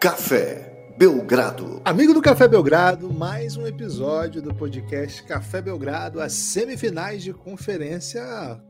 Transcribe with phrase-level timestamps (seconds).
[0.00, 1.82] Café Belgrado.
[1.84, 6.22] Amigo do Café Belgrado, mais um episódio do podcast Café Belgrado.
[6.22, 8.22] As semifinais de conferência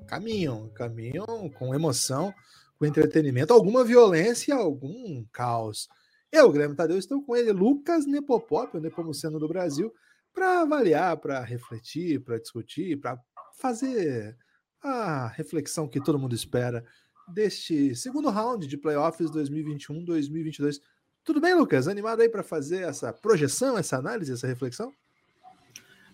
[0.08, 2.34] caminham, caminham com emoção,
[2.76, 5.88] com entretenimento, alguma violência e algum caos.
[6.32, 9.94] Eu, Guilherme Tadeu, estou com ele, Lucas Nepopop, o Nepomuceno do Brasil,
[10.34, 13.16] para avaliar, para refletir, para discutir, para
[13.56, 14.36] fazer
[14.82, 16.84] a reflexão que todo mundo espera
[17.32, 20.80] deste segundo round de playoffs 2021-2022.
[21.30, 21.86] Tudo bem, Lucas?
[21.86, 24.92] Animado aí para fazer essa projeção, essa análise, essa reflexão?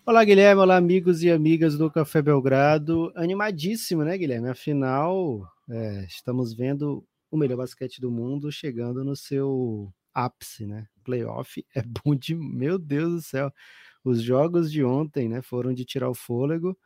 [0.05, 0.61] Olá, Guilherme.
[0.61, 3.11] Olá, amigos e amigas do Café Belgrado.
[3.17, 4.51] Animadíssimo, né, Guilherme?
[4.51, 10.87] Afinal, é, estamos vendo o melhor basquete do mundo chegando no seu ápice, né?
[11.03, 12.35] Playoff é bom de.
[12.35, 13.51] Meu Deus do céu.
[14.05, 16.77] Os jogos de ontem, né, foram de tirar o fôlego.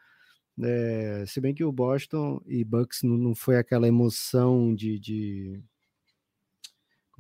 [0.63, 5.61] É, se bem que o Boston e Bucks não, não foi aquela emoção de, de,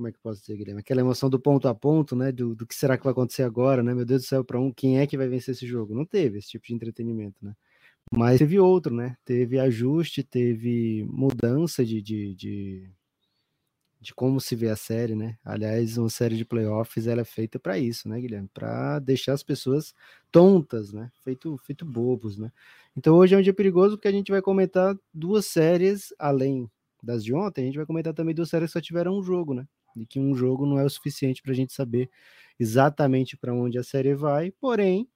[0.01, 0.81] Como é que posso dizer, Guilherme?
[0.81, 2.33] Aquela emoção do ponto a ponto, né?
[2.33, 3.93] Do, do que será que vai acontecer agora, né?
[3.93, 5.95] Meu Deus do céu, para um, quem é que vai vencer esse jogo?
[5.95, 7.55] Não teve esse tipo de entretenimento, né?
[8.11, 9.15] Mas teve outro, né?
[9.27, 12.91] Teve ajuste, teve mudança de, de, de
[14.01, 15.37] de como se vê a série, né?
[15.45, 18.48] Aliás, uma série de playoffs ela é feita para isso, né, Guilherme?
[18.55, 19.93] Para deixar as pessoas
[20.33, 21.11] tontas, né?
[21.23, 22.51] Feito, feito bobos, né?
[22.97, 26.71] Então hoje é um dia perigoso porque a gente vai comentar duas séries além
[27.03, 29.53] das de ontem, a gente vai comentar também duas séries que só tiveram um jogo,
[29.53, 29.67] né?
[29.97, 32.11] E que um jogo não é o suficiente para a gente saber
[32.59, 35.09] exatamente para onde a série vai, porém,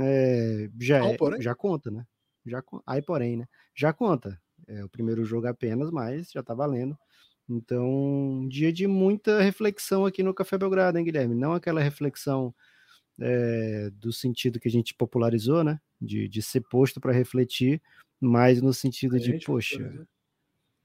[0.00, 1.40] é, já, é, porém.
[1.40, 2.04] já conta, né?
[2.44, 3.46] Já, aí, porém, né?
[3.74, 4.40] Já conta.
[4.66, 6.96] É o primeiro jogo apenas, mas já tá valendo.
[7.48, 11.34] Então, dia de muita reflexão aqui no Café Belgrado, hein, Guilherme?
[11.34, 12.54] Não aquela reflexão
[13.20, 15.80] é, do sentido que a gente popularizou, né?
[16.00, 17.80] De, de ser posto para refletir,
[18.20, 20.06] mas no sentido de, poxa,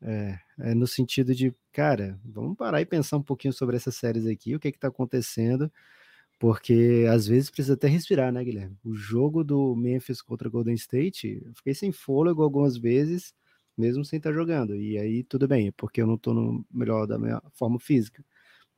[0.01, 4.25] é, é, no sentido de, cara, vamos parar e pensar um pouquinho sobre essas séries
[4.27, 5.71] aqui, o que está acontecendo,
[6.39, 8.77] porque às vezes precisa até respirar, né, Guilherme?
[8.83, 13.33] O jogo do Memphis contra Golden State, eu fiquei sem fôlego algumas vezes,
[13.77, 14.75] mesmo sem estar jogando.
[14.75, 18.23] E aí tudo bem, porque eu não estou no melhor da minha forma física.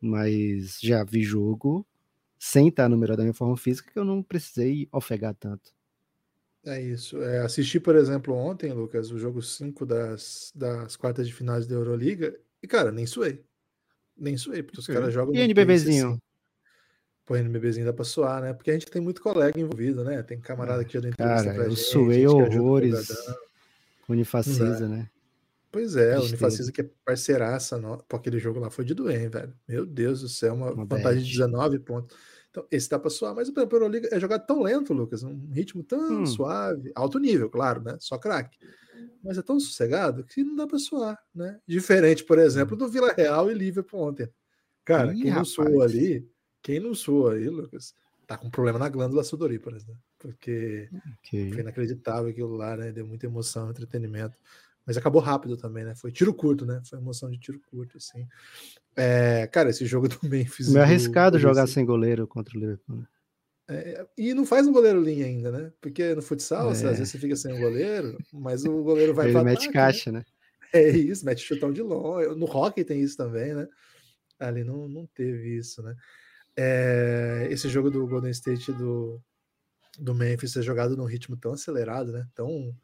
[0.01, 1.85] Mas já vi jogo
[2.39, 5.71] sem estar no melhor da minha forma física que eu não precisei ofegar tanto.
[6.65, 7.21] É isso.
[7.21, 11.75] É, assisti, por exemplo, ontem, Lucas, o jogo 5 das, das quartas de finais da
[11.75, 13.43] Euroliga, e, cara, nem suei.
[14.17, 15.33] Nem suei, porque os caras jogam.
[15.33, 16.09] E NBBzinho?
[16.09, 16.19] Assim.
[17.25, 18.53] Pô, NBBzinho dá pra suar, né?
[18.53, 20.21] Porque a gente tem muito colega envolvido, né?
[20.23, 21.81] Tem camarada que já deu entrevista cara, pra eu gente.
[21.81, 23.07] Suei horrores.
[24.09, 25.07] Unifacisa, né?
[25.71, 27.99] Pois é, o Unifacisa que é parceiraça no...
[27.99, 29.53] Pô, aquele jogo lá foi de doer, velho.
[29.67, 32.17] Meu Deus do céu, uma, uma vantagem de 19 pontos.
[32.59, 35.83] Então, esse dá pra suar, mas o Euroliga é jogado tão lento, Lucas, um ritmo
[35.83, 36.25] tão hum.
[36.25, 37.97] suave, alto nível, claro, né?
[37.99, 38.57] Só craque.
[39.23, 41.59] Mas é tão sossegado que não dá pra suar, né?
[41.67, 44.29] Diferente, por exemplo, do Vila Real e Liverpool ontem.
[44.83, 46.27] Cara, Ih, quem não suou ali,
[46.61, 47.93] quem não suou aí, Lucas,
[48.27, 49.95] tá com problema na glândula sudorípara, né?
[50.17, 50.89] Porque
[51.19, 51.51] okay.
[51.51, 52.91] foi inacreditável aquilo lá, né?
[52.91, 54.37] Deu muita emoção, entretenimento.
[54.89, 55.93] Mas acabou rápido também, né?
[55.93, 56.81] Foi tiro curto, né?
[56.83, 58.27] Foi emoção de tiro curto, assim.
[58.95, 60.69] É, cara, esse jogo do Memphis.
[60.69, 61.39] Meio arriscado do...
[61.39, 62.95] jogar sem goleiro contra o Liverpool.
[62.95, 63.07] Né?
[63.69, 65.71] É, e não faz um goleiro linha ainda, né?
[65.79, 66.71] Porque no futsal, é.
[66.71, 70.11] às vezes você fica sem um goleiro, mas o goleiro vai Ele mete ataque, caixa,
[70.11, 70.19] né?
[70.21, 70.25] né?
[70.73, 72.29] É isso, mete chutão de longe.
[72.29, 73.67] No hockey tem isso também, né?
[74.39, 75.95] Ali não, não teve isso, né?
[76.57, 79.21] É, esse jogo do Golden State do,
[79.99, 82.27] do Memphis ser jogado num ritmo tão acelerado, né?
[82.33, 82.75] Tão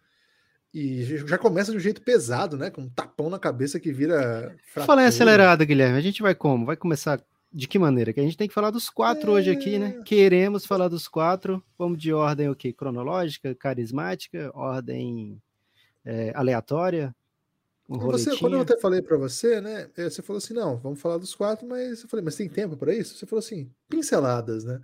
[0.77, 2.69] e já começa de um jeito pesado, né?
[2.69, 4.53] Com um tapão na cabeça que vira.
[4.73, 5.97] Fala em acelerado, Guilherme.
[5.97, 6.65] A gente vai como?
[6.65, 8.11] Vai começar de que maneira?
[8.11, 9.35] Que a gente tem que falar dos quatro é...
[9.35, 9.95] hoje aqui, né?
[9.97, 10.03] É.
[10.03, 11.63] Queremos falar dos quatro.
[11.79, 12.73] Vamos de ordem o quê?
[12.73, 15.41] Cronológica, carismática, ordem
[16.03, 17.15] é, aleatória.
[17.87, 19.87] Você, quando eu até falei para você, né?
[19.95, 22.75] Eh, você falou assim: não, vamos falar dos quatro, mas eu falei, mas tem tempo
[22.75, 23.15] para isso?
[23.15, 24.81] Você falou assim, pinceladas, né?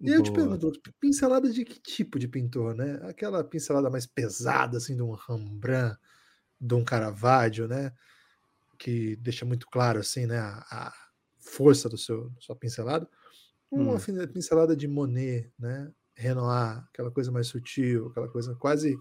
[0.00, 0.16] E Boa.
[0.16, 2.98] eu te pergunto, pincelada de que tipo de pintor, né?
[3.02, 5.98] Aquela pincelada mais pesada, assim, de um Rembrandt,
[6.58, 7.92] de um Caravaggio, né?
[8.78, 10.38] Que deixa muito claro, assim, né?
[10.38, 10.92] A, a
[11.38, 13.06] força do seu sua pincelada.
[13.70, 14.26] Uma hum.
[14.32, 15.92] pincelada de Monet, né?
[16.14, 18.98] Renoir, aquela coisa mais sutil, aquela coisa quase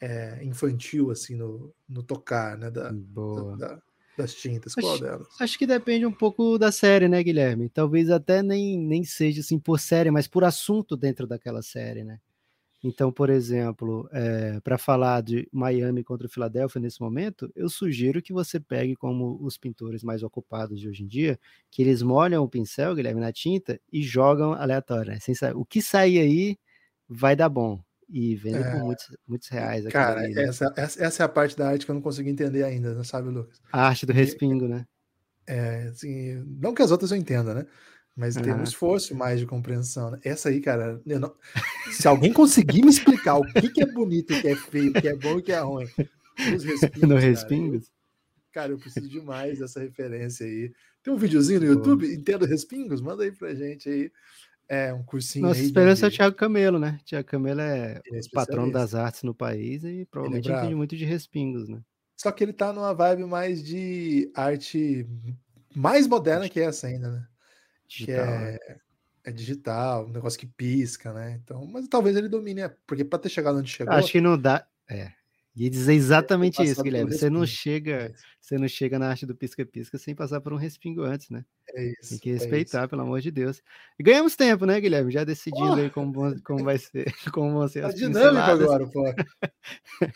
[0.00, 2.70] é, infantil, assim, no, no tocar, né?
[2.70, 3.56] Da, Boa.
[3.56, 3.82] da, da
[4.16, 4.74] das tintas?
[4.74, 5.28] Qual acho, delas?
[5.40, 7.68] Acho que depende um pouco da série, né, Guilherme?
[7.68, 12.18] Talvez até nem, nem seja assim por série, mas por assunto dentro daquela série, né?
[12.86, 18.20] Então, por exemplo, é, para falar de Miami contra o Philadelphia nesse momento, eu sugiro
[18.20, 21.40] que você pegue como os pintores mais ocupados de hoje em dia,
[21.70, 25.12] que eles molham o pincel, Guilherme, na tinta e jogam aleatório.
[25.12, 25.18] Né?
[25.54, 26.58] o que sair aí
[27.08, 29.86] vai dar bom e vende é, por muitos, muitos reais.
[29.88, 30.44] Cara, ali, né?
[30.44, 33.28] essa, essa, é a parte da arte que eu não consegui entender ainda, não sabe,
[33.28, 33.60] Lucas?
[33.72, 34.86] A arte do respingo, né?
[35.46, 37.66] É, assim, não que as outras eu entenda, né?
[38.16, 38.42] Mas uhum.
[38.42, 40.12] tem um esforço mais de compreensão.
[40.12, 40.20] Né?
[40.24, 41.34] Essa aí, cara, não...
[41.90, 45.00] se alguém conseguir me explicar o que, que é bonito, o que é feio, o
[45.00, 45.88] que é bom e o que é ruim,
[46.52, 47.90] nos respingos, no respingos?
[48.52, 50.72] Cara, eu preciso demais dessa referência aí.
[51.02, 53.00] Tem um videozinho no YouTube, Entendo Respingos?
[53.00, 54.12] Manda aí pra gente aí.
[54.68, 55.46] É, um cursinho.
[55.46, 56.06] Nossa esperança de...
[56.06, 56.98] é o Thiago Camelo, né?
[57.04, 60.96] Thiago Camelo é, é o patrão das artes no país e provavelmente é entende muito
[60.96, 61.80] de respingos, né?
[62.16, 65.06] Só que ele tá numa vibe mais de arte
[65.74, 67.26] mais moderna que essa ainda, né?
[67.86, 68.58] Digital, que é, né?
[69.24, 71.38] é digital, um negócio que pisca, né?
[71.42, 73.92] Então, mas talvez ele domine, é, porque para ter chegado onde chegou.
[73.92, 74.66] Acho que não dá.
[74.88, 75.12] É,
[75.56, 77.12] e dizer exatamente isso, Guilherme.
[77.12, 81.02] Você não chega, você não chega na arte do pisca-pisca sem passar por um respingo
[81.02, 81.44] antes, né?
[81.72, 82.10] É isso.
[82.10, 83.62] Tem que é respeitar, é pelo amor de Deus.
[83.98, 85.12] E ganhamos tempo, né, Guilherme?
[85.12, 85.74] Já decidindo oh!
[85.74, 89.04] aí como, como vai ser, como vão ser tá as dinâmico agora, pô.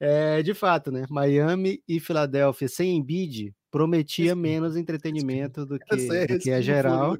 [0.00, 1.04] é, de fato, né?
[1.10, 7.18] Miami e Filadélfia sem Embiid prometia menos entretenimento do que, do que a geral.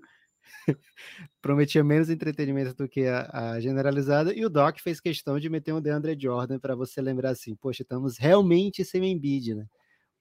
[1.41, 5.73] prometia menos entretenimento do que a, a, generalizada, e o Doc fez questão de meter
[5.73, 9.67] um DeAndre Jordan para você lembrar assim, poxa, estamos realmente sem o Embiid, né?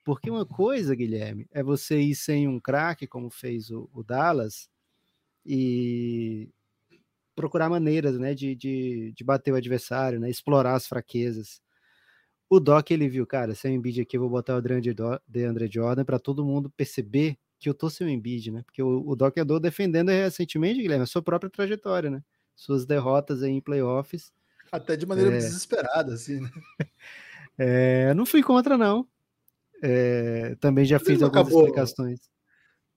[0.03, 4.69] Porque uma coisa, Guilherme, é você ir sem um craque, como fez o, o, Dallas,
[5.45, 6.50] e
[7.35, 11.61] procurar maneiras né, de, de, de bater o adversário, né, explorar as fraquezas.
[12.50, 14.61] O Doc, ele viu, cara, sem o Embiid aqui, eu vou botar o
[15.27, 18.62] DeAndre Jordan para todo mundo perceber que eu tô sem o Embiid, né?
[18.63, 22.24] Porque o, o Doc andou defendendo recentemente, Guilherme, a sua própria trajetória, né?
[22.56, 24.31] Suas derrotas em playoffs.
[24.71, 25.38] Até de maneira é...
[25.38, 26.51] desesperada, assim, né?
[27.57, 29.07] é, não fui contra, não.
[29.81, 32.19] É, também já fiz algumas acabou, explicações.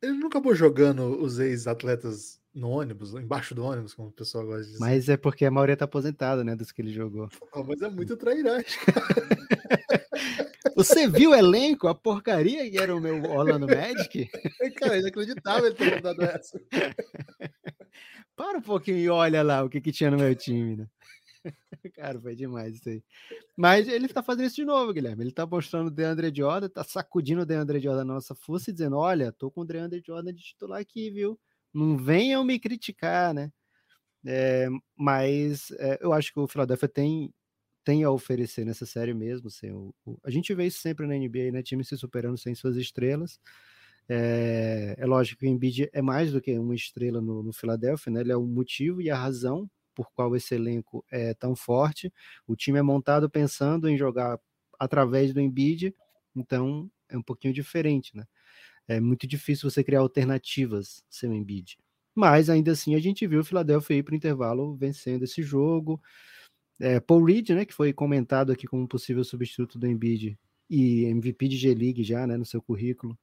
[0.01, 4.63] Ele não acabou jogando os ex-atletas no ônibus, embaixo do ônibus, como o pessoal gosta
[4.63, 4.81] de dizer.
[4.81, 7.29] Mas é porque a maioria tá aposentada, né, dos que ele jogou.
[7.53, 8.67] Pô, mas é muito trairagem,
[10.85, 14.31] Você viu o elenco, a porcaria que era o meu Orlando Magic?
[14.77, 16.61] Cara, inacreditável ele ter mandado essa.
[18.35, 20.87] Para um pouquinho e olha lá o que, que tinha no meu time, né?
[21.95, 23.05] Cara, foi demais isso aí.
[23.55, 25.25] Mas ele tá fazendo isso de novo, Guilherme.
[25.25, 28.73] Ele tá mostrando o DeAndre Jordan, tá sacudindo o DeAndre Jordan na nossa força e
[28.73, 31.39] dizendo: Olha, tô com o DeAndre Jordan de titular aqui, viu?
[31.73, 33.53] Não venham me criticar, né?
[34.27, 37.33] É, mas é, eu acho que o Philadelphia tem
[37.85, 39.49] tem a oferecer nessa série mesmo.
[39.49, 41.63] Assim, o, o, a gente vê isso sempre na NBA, né?
[41.63, 43.41] Time se superando sem suas estrelas.
[44.09, 48.13] É, é lógico que o Embiid é mais do que uma estrela no, no Philadelphia,
[48.13, 48.21] né?
[48.21, 52.13] Ele é o motivo e a razão por qual esse elenco é tão forte.
[52.47, 54.39] O time é montado pensando em jogar
[54.79, 55.95] através do Embiid,
[56.35, 58.25] então é um pouquinho diferente, né?
[58.89, 61.79] É muito difícil você criar alternativas sem o Embiid.
[62.15, 66.01] Mas ainda assim a gente viu o Philadelphia ir para o intervalo vencendo esse jogo.
[66.81, 70.39] É, Paul Reed, né, que foi comentado aqui como possível substituto do Embiid
[70.69, 73.19] e MVP de G-League já, né, no seu currículo,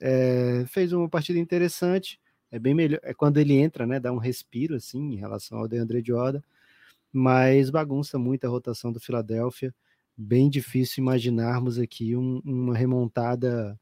[0.00, 2.18] é, fez uma partida interessante.
[2.50, 5.68] É bem melhor, é quando ele entra, né, dá um respiro assim em relação ao
[5.68, 6.40] DeAndre Jordan,
[7.12, 9.74] mas bagunça muito a rotação do Philadelphia.
[10.16, 13.78] Bem difícil imaginarmos aqui um, uma remontada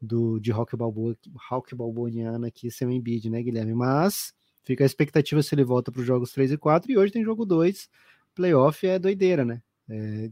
[0.00, 1.16] do de Rock Balboa,
[1.48, 3.74] Rock Balboaniana aqui sem o Embiid, né, Guilherme?
[3.74, 4.32] Mas
[4.62, 7.24] fica a expectativa se ele volta para os jogos 3 e 4 e hoje tem
[7.24, 7.88] jogo 2
[8.38, 9.60] playoff é doideira, né?
[9.90, 10.30] É...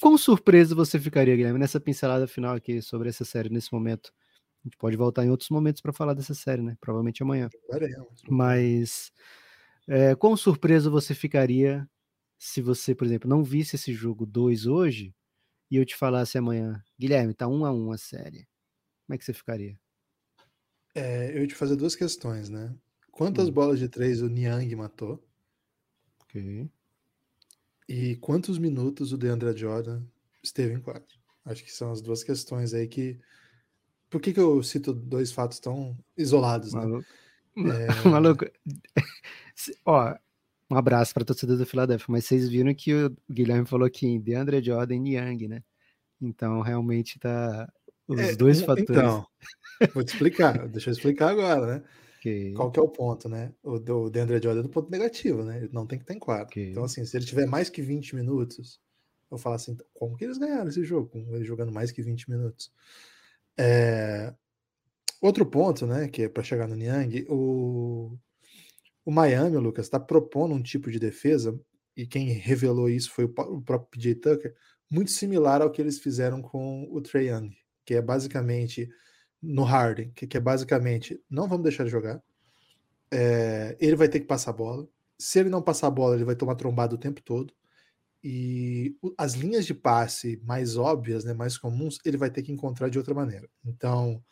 [0.00, 4.12] Quão surpreso você ficaria, Guilherme, nessa pincelada final aqui sobre essa série nesse momento?
[4.64, 6.76] A gente pode voltar em outros momentos para falar dessa série, né?
[6.80, 7.48] Provavelmente amanhã.
[8.30, 9.10] Mas
[9.88, 11.88] é, quão surpreso você ficaria
[12.38, 15.12] se você, por exemplo, não visse esse jogo 2 hoje
[15.68, 18.46] e eu te falasse amanhã, Guilherme, tá um a um a série.
[19.04, 19.76] Como é que você ficaria?
[20.94, 22.72] É, eu ia te fazer duas questões, né?
[23.10, 23.52] Quantas hum.
[23.52, 25.27] bolas de três o Niang matou?
[26.28, 26.68] Ok.
[27.88, 30.02] E quantos minutos o DeAndre Jordan
[30.42, 31.08] esteve em quadro?
[31.44, 33.18] Acho que são as duas questões aí que.
[34.10, 36.74] Por que, que eu cito dois fatos tão isolados?
[36.74, 36.80] Né?
[36.80, 37.06] Maluco.
[37.56, 37.86] É...
[38.08, 38.44] Maluco.
[39.84, 40.14] Ó,
[40.70, 44.06] um abraço para a torcida do Philadelphia, mas vocês viram que o Guilherme falou aqui
[44.06, 45.62] em DeAndre Jordan e Young, né?
[46.20, 47.70] Então realmente tá
[48.06, 48.90] os é, dois fatores.
[48.90, 49.26] Então,
[49.94, 51.84] vou te explicar, deixa eu explicar agora, né?
[52.18, 52.52] Okay.
[52.52, 53.52] Qual que é o ponto, né?
[53.62, 55.58] O do DeAndre Jordan é do ponto negativo, né?
[55.58, 56.46] Ele não tem que ter em quadro.
[56.46, 56.70] Okay.
[56.70, 58.80] Então, assim, se ele tiver mais que 20 minutos,
[59.30, 61.08] eu falo assim, como que eles ganharam esse jogo?
[61.08, 62.72] Com ele jogando mais que 20 minutos.
[63.56, 64.34] É...
[65.20, 68.16] Outro ponto, né, que é para chegar no Niang, o...
[69.04, 71.58] o Miami, Lucas, está propondo um tipo de defesa,
[71.96, 74.54] e quem revelou isso foi o próprio PJ Tucker,
[74.90, 77.50] muito similar ao que eles fizeram com o Trey Young,
[77.84, 78.88] que é basicamente
[79.42, 82.22] no Harden, que, que é basicamente não vamos deixar ele jogar.
[83.10, 84.86] É, ele vai ter que passar a bola.
[85.18, 87.52] Se ele não passar a bola, ele vai tomar trombada o tempo todo.
[88.22, 92.88] E as linhas de passe mais óbvias, né, mais comuns, ele vai ter que encontrar
[92.88, 93.48] de outra maneira.
[93.64, 94.22] Então,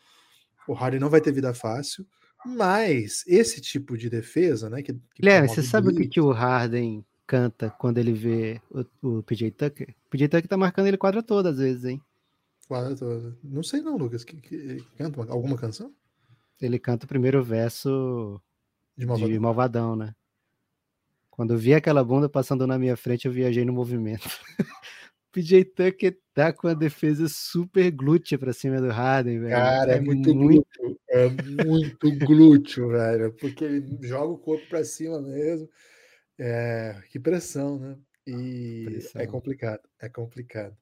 [0.67, 2.05] O Harden não vai ter vida fácil,
[2.45, 4.81] mas esse tipo de defesa, né?
[4.81, 9.19] Que, que Guilherme, você sabe o que, que o Harden canta quando ele vê o,
[9.19, 9.95] o PJ Tucker?
[10.07, 12.01] O PJ Tucker tá marcando ele quadra toda às vezes, hein?
[12.67, 13.37] Quadra toda.
[13.43, 14.23] Não sei não, Lucas.
[14.23, 15.93] Que, que, canta alguma canção?
[16.61, 18.41] Ele canta o primeiro verso
[18.97, 20.15] de Malvadão, de Malvadão né?
[21.29, 24.27] Quando eu vi aquela bunda passando na minha frente, eu viajei no movimento.
[25.31, 29.51] PJ Tucker tá com a defesa super glútea pra cima do Harden, velho.
[29.51, 30.99] Cara, é, é muito, muito glúteo.
[31.09, 33.33] É muito glúteo, velho.
[33.33, 35.69] Porque ele joga o corpo pra cima mesmo.
[36.39, 37.97] É, que pressão, né?
[38.25, 39.21] E pressão.
[39.21, 40.75] é complicado, é complicado.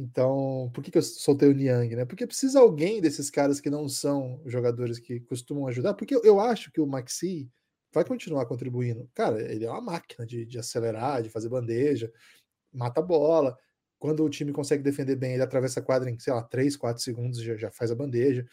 [0.00, 2.04] Então, por que, que eu soltei o Niang, né?
[2.04, 6.38] Porque precisa alguém desses caras que não são jogadores que costumam ajudar, porque eu, eu
[6.38, 7.50] acho que o Maxi
[7.92, 9.10] vai continuar contribuindo.
[9.12, 12.12] Cara, ele é uma máquina de, de acelerar, de fazer bandeja,
[12.72, 13.58] mata a bola.
[13.98, 17.02] Quando o time consegue defender bem, ele atravessa a quadra em, sei lá, 3, 4
[17.02, 18.46] segundos, já, já faz a bandeja.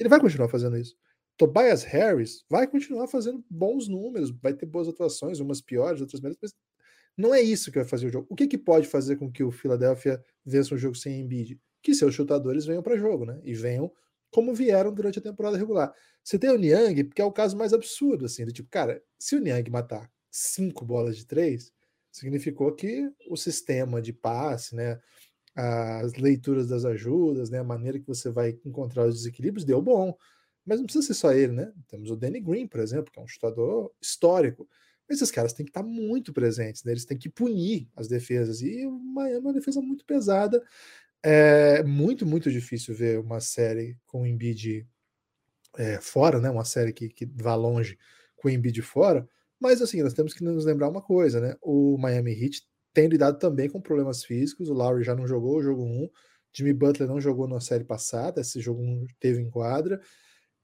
[0.00, 0.96] Ele vai continuar fazendo isso.
[1.36, 6.40] Tobias Harris vai continuar fazendo bons números, vai ter boas atuações, umas piores, outras melhores,
[6.42, 6.52] mas
[7.18, 8.26] não é isso que vai fazer o jogo.
[8.30, 11.60] O que, que pode fazer com que o Philadelphia vença um jogo sem Embiid?
[11.82, 13.40] Que seus chutadores venham para jogo, né?
[13.44, 13.92] E venham
[14.30, 15.92] como vieram durante a temporada regular.
[16.22, 19.34] Você tem o Niang, que é o caso mais absurdo, assim, do tipo, cara, se
[19.34, 21.72] o Niang matar cinco bolas de três,
[22.12, 25.00] significou que o sistema de passe, né,
[25.56, 30.16] as leituras das ajudas, né, a maneira que você vai encontrar os desequilíbrios deu bom.
[30.64, 31.72] Mas não precisa ser só ele, né?
[31.88, 34.68] Temos o Danny Green, por exemplo, que é um chutador histórico.
[35.08, 36.92] Esses caras têm que estar muito presentes, né?
[36.92, 38.60] eles têm que punir as defesas.
[38.60, 40.62] E Miami é uma defesa muito pesada.
[41.22, 44.86] É muito, muito difícil ver uma série com o Embiid
[45.76, 46.50] é, fora, né?
[46.50, 47.98] Uma série que, que vá longe
[48.36, 49.28] com o Embiid fora.
[49.60, 51.56] Mas assim, nós temos que nos lembrar uma coisa, né?
[51.60, 52.62] O Miami Heat
[52.94, 54.68] tem lidado também com problemas físicos.
[54.68, 56.08] O Lowry já não jogou o jogo 1.
[56.52, 58.40] Jimmy Butler não jogou na série passada.
[58.40, 60.00] Esse jogo 1 teve em quadra.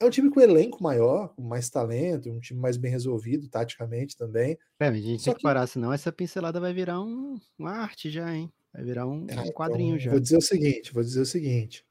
[0.00, 4.16] É um time com elenco maior, com mais talento, um time mais bem resolvido taticamente
[4.16, 4.58] também.
[4.80, 7.70] É, a gente Só tem que, que parar, senão essa pincelada vai virar um, uma
[7.70, 8.52] arte já, hein?
[8.72, 10.10] Vai virar um, é, um quadrinho então, já.
[10.10, 11.84] Vou dizer o seguinte, vou dizer o seguinte.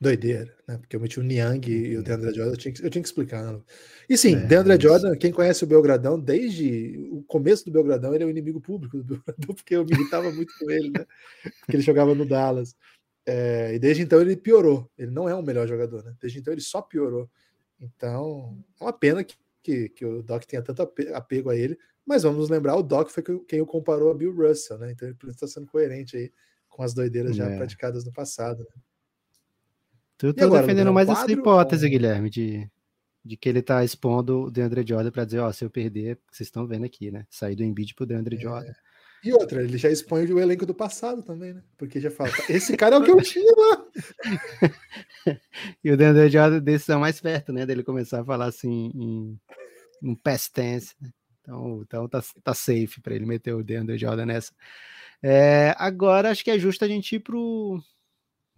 [0.00, 0.78] Doideira, né?
[0.78, 3.08] Porque eu meti o Niang e o Deandre Jordan, eu tinha que, eu tinha que
[3.08, 3.52] explicar.
[3.52, 3.60] Né?
[4.08, 8.22] E sim, é, Deandre Jordan, quem conhece o Belgradão, desde o começo do Belgradão, ele
[8.22, 11.04] é o inimigo público do Belgradão, porque eu me irritava muito com ele, né?
[11.58, 12.76] Porque ele jogava no Dallas.
[13.30, 14.90] É, e desde então ele piorou.
[14.96, 16.16] Ele não é o melhor jogador, né?
[16.18, 17.28] Desde então ele só piorou.
[17.78, 20.80] Então, é uma pena que, que, que o Doc tenha tanto
[21.12, 24.78] apego a ele, mas vamos lembrar, o Doc foi quem o comparou a Bill Russell,
[24.78, 24.92] né?
[24.92, 26.32] Então ele está sendo coerente aí
[26.70, 27.56] com as doideiras já é.
[27.58, 28.60] praticadas no passado.
[28.60, 28.82] Né?
[30.16, 31.90] Tu tá defendendo mais essa hipótese, ou...
[31.90, 32.68] Guilherme, de,
[33.22, 36.46] de que ele tá expondo o DeAndre Jordan para dizer, ó, se eu perder, vocês
[36.46, 37.26] estão vendo aqui, né?
[37.28, 38.40] Sair do Embiid pro DeAndre é.
[38.40, 38.72] Jordan.
[39.22, 41.62] E outra, ele já expõe o elenco do passado também, né?
[41.76, 43.86] Porque já fala, esse cara é o que eu tinha lá.
[45.82, 47.66] e o Deandre Jordan decisão mais perto, né?
[47.66, 49.40] Dele começar a falar assim em,
[50.02, 50.94] em past tense.
[51.00, 51.10] Né?
[51.42, 54.52] Então, então tá, tá safe para ele meter o Deandre Jordan nessa.
[55.20, 57.82] É, agora acho que é justo a gente ir pro,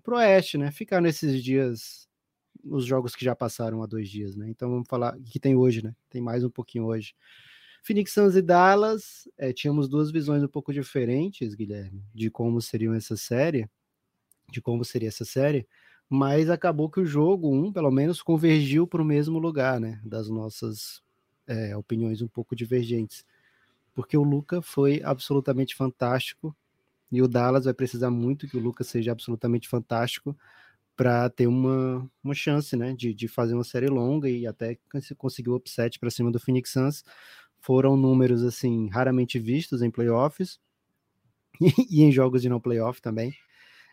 [0.03, 0.71] pro Oeste, né?
[0.71, 2.07] Ficar nesses dias,
[2.63, 4.47] os jogos que já passaram há dois dias, né?
[4.51, 5.95] Então vamos falar que tem hoje, né?
[6.11, 7.15] Tem mais um pouquinho hoje.
[7.83, 12.95] Phoenix Suns e Dallas, é, tínhamos duas visões um pouco diferentes, Guilherme, de como seria
[12.95, 13.69] essa série,
[14.51, 15.67] de como seria essa série,
[16.09, 20.29] mas acabou que o jogo, um, pelo menos, convergiu para o mesmo lugar, né, das
[20.29, 21.03] nossas
[21.47, 23.25] é, opiniões um pouco divergentes,
[23.95, 26.55] porque o Luca foi absolutamente fantástico
[27.11, 30.37] e o Dallas vai precisar muito que o Luca seja absolutamente fantástico
[30.97, 34.79] para ter uma, uma chance, né, de, de fazer uma série longa e até
[35.17, 37.05] conseguir o upset para cima do Phoenix Suns,
[37.61, 40.59] foram números assim raramente vistos em playoffs
[41.91, 43.33] e em jogos de não playoff também.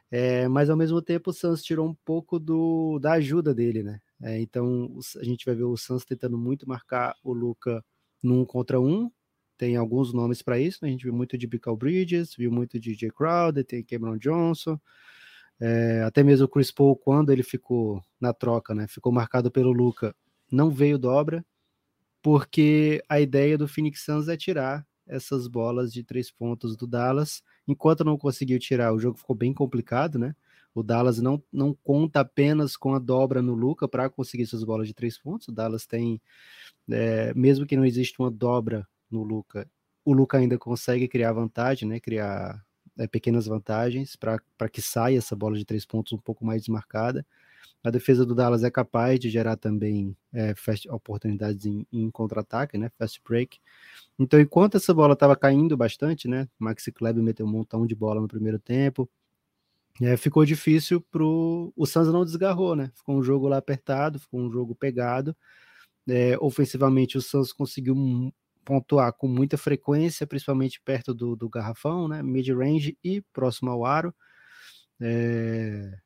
[0.09, 3.99] É, mas ao mesmo tempo o Suns tirou um pouco do, da ajuda dele, né?
[4.21, 7.83] É, então a gente vai ver o Suns tentando muito marcar o Luca
[8.23, 9.11] num contra um.
[9.57, 10.89] Tem alguns nomes para isso, né?
[10.89, 14.79] a gente viu muito de Bical Bridges, viu muito de Jay Crowder, tem Cameron Johnson,
[15.59, 18.87] é, até mesmo o Chris Paul, quando ele ficou na troca, né?
[18.87, 20.15] Ficou marcado pelo Luca,
[20.51, 21.43] não veio dobra,
[22.27, 27.41] porque a ideia do Phoenix Suns é tirar essas bolas de três pontos do Dallas.
[27.65, 30.35] Enquanto não conseguiu tirar, o jogo ficou bem complicado, né?
[30.75, 34.89] O Dallas não, não conta apenas com a dobra no Luca para conseguir suas bolas
[34.89, 35.47] de três pontos.
[35.47, 36.21] O Dallas tem,
[36.91, 39.65] é, mesmo que não exista uma dobra no Luca,
[40.03, 41.97] o Luca ainda consegue criar vantagem, né?
[41.97, 42.61] Criar
[42.97, 47.25] é, pequenas vantagens para que saia essa bola de três pontos um pouco mais desmarcada.
[47.83, 52.77] A defesa do Dallas é capaz de gerar também é, fast, oportunidades em, em contra-ataque,
[52.77, 52.89] né?
[52.97, 53.59] Fast break.
[54.19, 56.47] Então, enquanto essa bola estava caindo bastante, né?
[56.59, 59.09] Maxi Kleber meteu um montão de bola no primeiro tempo.
[60.01, 61.71] É, ficou difícil pro.
[61.75, 62.91] O Suns não desgarrou, né?
[62.95, 65.35] Ficou um jogo lá apertado, ficou um jogo pegado.
[66.07, 67.95] É, ofensivamente, o Suns conseguiu
[68.63, 72.21] pontuar com muita frequência, principalmente perto do, do garrafão, né?
[72.21, 74.13] Mid-range e próximo ao aro.
[74.99, 75.97] É...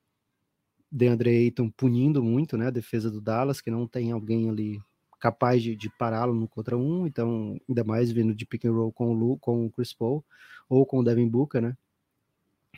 [0.91, 2.67] DeAndre Ayton punindo muito, né?
[2.67, 4.81] A defesa do Dallas, que não tem alguém ali
[5.19, 8.91] capaz de, de pará-lo no contra um, então, ainda mais vindo de pick and roll
[8.91, 10.25] com o, Lu, com o Chris Paul
[10.67, 11.77] ou com o Devin Booker, né?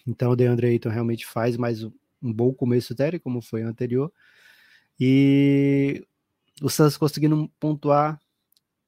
[0.05, 1.91] Então o DeAndre Ayton realmente faz mais um
[2.21, 4.11] bom começo série, como foi o anterior.
[4.99, 6.05] E
[6.61, 8.19] o Suns conseguindo pontuar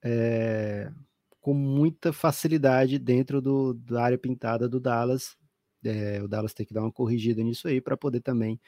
[0.04, 0.92] é,
[1.40, 5.38] com muita facilidade dentro do, da área pintada do Dallas.
[5.84, 8.60] É, o Dallas tem que dar uma corrigida nisso aí para poder também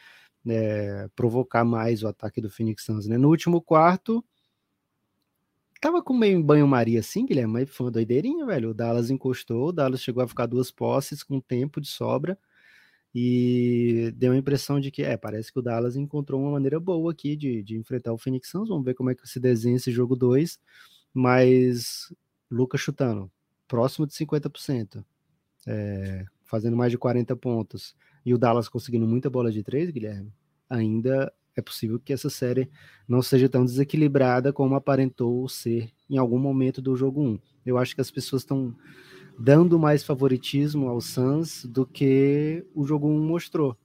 [0.49, 3.07] é, provocar mais o ataque do Phoenix Suns.
[3.07, 3.17] Né?
[3.17, 4.23] No último quarto,
[5.81, 8.71] tava com meio banho-maria assim, Guilherme, mas foi uma doideirinha, velho.
[8.71, 12.37] O Dallas encostou, o Dallas chegou a ficar duas posses com tempo de sobra
[13.13, 17.11] e deu a impressão de que, é, parece que o Dallas encontrou uma maneira boa
[17.11, 18.69] aqui de, de enfrentar o Phoenix Suns.
[18.69, 20.59] Vamos ver como é que se desenha esse jogo 2,
[21.13, 22.13] mas
[22.49, 23.31] Lucas chutando
[23.67, 25.03] próximo de 50%,
[25.67, 30.31] é, fazendo mais de 40 pontos, e o Dallas conseguindo muita bola de três, Guilherme,
[30.69, 32.69] ainda é possível que essa série
[33.07, 37.39] não seja tão desequilibrada como aparentou ser em algum momento do jogo 1.
[37.65, 38.75] Eu acho que as pessoas estão
[39.39, 43.75] dando mais favoritismo ao Suns do que o jogo 1 mostrou.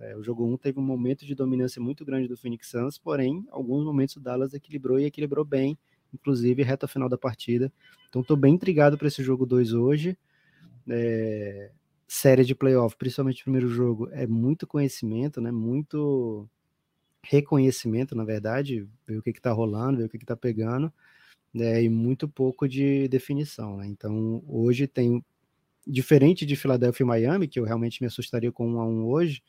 [0.00, 3.44] É, o jogo 1 teve um momento de dominância muito grande do Phoenix Suns, porém,
[3.50, 5.78] alguns momentos o Dallas equilibrou e equilibrou bem,
[6.14, 7.70] inclusive reta final da partida.
[8.08, 10.16] Então, estou bem intrigado para esse jogo 2 hoje.
[10.88, 11.70] É,
[12.12, 15.50] série de playoff, principalmente o primeiro jogo, é muito conhecimento, né?
[15.50, 16.46] Muito
[17.24, 20.92] reconhecimento, na verdade, ver o que está rolando, ver o que está pegando,
[21.54, 23.78] né, e muito pouco de definição.
[23.78, 23.86] Né?
[23.86, 25.24] Então, hoje tem,
[25.86, 29.42] diferente de Filadélfia e Miami, que eu realmente me assustaria com um a um hoje,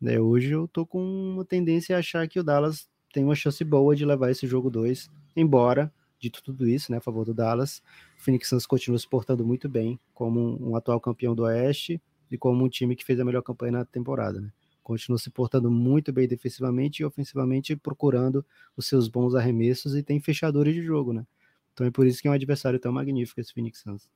[0.00, 1.00] né, hoje eu tô com
[1.34, 4.70] uma tendência a achar que o Dallas tem uma chance boa de levar esse jogo
[4.70, 7.82] 2, embora, dito tudo isso, né, a favor do Dallas,
[8.24, 12.64] Phoenix Suns continua se portando muito bem como um, atual campeão do Oeste e como
[12.64, 14.50] um time que fez a melhor campanha na temporada, né
[14.84, 18.44] continua se portando muito bem defensivamente e ofensivamente, procurando
[18.76, 21.26] os seus bons arremessos e tem fechadores de jogo, né?
[21.72, 24.08] Então é por isso que é um adversário tão magnífico esse Phoenix Suns.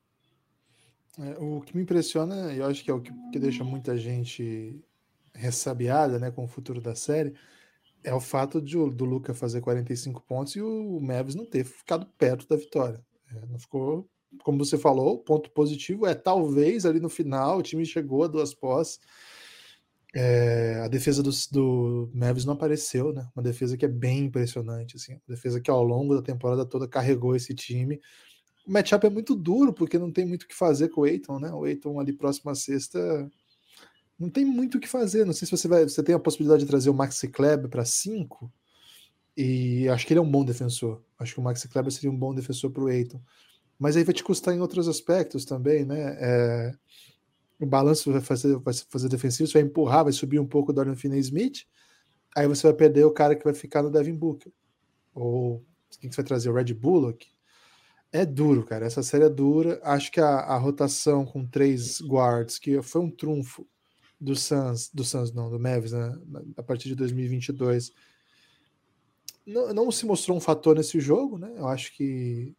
[1.18, 3.96] É, o que me impressiona, e eu acho que é o que, que deixa muita
[3.96, 4.78] gente
[5.34, 7.34] ressabiada né, com o futuro da série,
[8.04, 12.06] é o fato de, do Luca fazer 45 pontos e o Mavis não ter ficado
[12.18, 13.04] perto da vitória.
[13.34, 14.08] É, não ficou,
[14.42, 18.54] como você falou, ponto positivo é talvez ali no final o time chegou a duas
[18.54, 19.00] posses
[20.14, 23.28] é, a defesa do, do Mavis não apareceu, né?
[23.36, 25.12] Uma defesa que é bem impressionante, assim.
[25.12, 28.00] Uma defesa que ao longo da temporada toda carregou esse time.
[28.66, 31.38] O matchup é muito duro, porque não tem muito o que fazer com o Eiton,
[31.38, 31.52] né?
[31.52, 33.30] O Eiton ali próximo à sexta
[34.18, 35.24] não tem muito o que fazer.
[35.26, 35.84] Não sei se você vai.
[35.84, 38.50] Você tem a possibilidade de trazer o Maxi Kleber para 5.
[39.40, 41.00] E acho que ele é um bom defensor.
[41.16, 43.22] Acho que o Maxi Kleber seria um bom defensor para o Eiton.
[43.78, 46.16] Mas aí vai te custar em outros aspectos também, né?
[46.18, 46.72] É,
[47.60, 50.74] o balanço vai fazer, vai fazer defensivo, você vai empurrar, vai subir um pouco o
[50.74, 51.66] Dorian Finney-Smith,
[52.36, 54.52] aí você vai perder o cara que vai ficar no Devin Booker.
[55.14, 55.64] Ou
[56.00, 56.50] quem que você vai trazer?
[56.50, 57.28] O Red Bullock?
[58.10, 58.86] É duro, cara.
[58.86, 59.80] Essa série é dura.
[59.84, 63.64] Acho que a, a rotação com três guards, que foi um trunfo
[64.20, 66.18] do Suns, do Suns não, do Mavis, né?
[66.56, 67.92] A partir de 2022,
[69.48, 71.52] não, não se mostrou um fator nesse jogo, né?
[71.56, 72.54] Eu acho que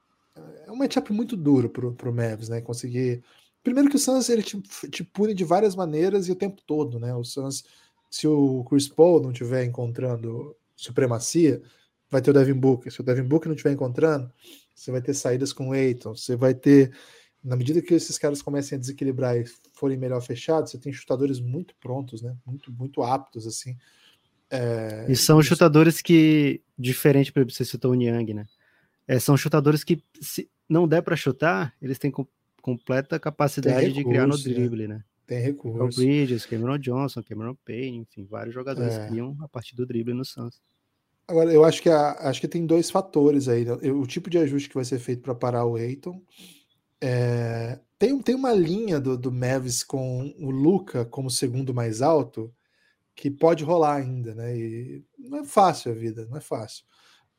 [0.65, 2.61] é um matchup muito duro pro, pro Mavis, né?
[2.61, 3.23] Conseguir
[3.63, 6.99] Primeiro que o Suns ele te, te pune de várias maneiras e o tempo todo,
[6.99, 7.13] né?
[7.13, 7.63] O Suns,
[8.09, 11.61] se o Chris Paul não estiver encontrando supremacia,
[12.09, 12.91] vai ter o Devin Booker.
[12.91, 14.31] Se o Devin Booker não estiver encontrando,
[14.73, 16.15] você vai ter saídas com o Aiton.
[16.15, 16.95] Você vai ter,
[17.43, 21.41] na medida que esses caras comecem a desequilibrar e forem melhor fechados, você tem chutadores
[21.41, 22.35] muito prontos, né?
[22.45, 23.77] Muito, muito aptos, assim.
[24.51, 25.49] É, e são isso.
[25.49, 28.45] chutadores que, diferente, para você citou o Niang, né?
[29.07, 32.11] É, são chutadores que, se não der para chutar, eles têm
[32.61, 35.03] completa capacidade recurso, de criar no drible, né?
[35.25, 35.83] Tem recurso.
[35.83, 39.07] O Bridges, Cameron Johnson, Cameron Payne, enfim, vários jogadores é.
[39.07, 40.61] criam a partir do drible no Suns.
[41.27, 43.63] Agora, eu acho que, a, acho que tem dois fatores aí.
[43.63, 43.73] Né?
[43.91, 46.21] O tipo de ajuste que vai ser feito para parar o Eiton.
[46.99, 52.51] É, tem, tem uma linha do, do Mavis com o Luca como segundo mais alto
[53.19, 54.57] que pode rolar ainda, né?
[54.57, 56.85] E não é fácil a vida, não é fácil.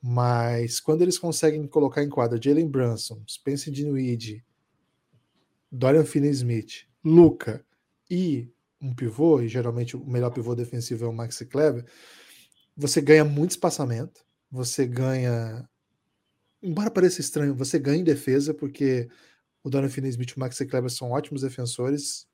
[0.03, 4.45] Mas quando eles conseguem colocar em quadra Jalen Brunson, Spencer Dinwiddie
[5.73, 7.65] Dorian Finney-Smith, Luca
[8.11, 11.87] e um pivô, e geralmente o melhor pivô defensivo é o Maxi Kleber,
[12.77, 15.67] você ganha muito espaçamento, você ganha.
[16.63, 19.09] Embora pareça estranho, você ganha em defesa, porque
[19.63, 22.29] o Dorian Finney-Smith e o Maxi Kleber são ótimos defensores.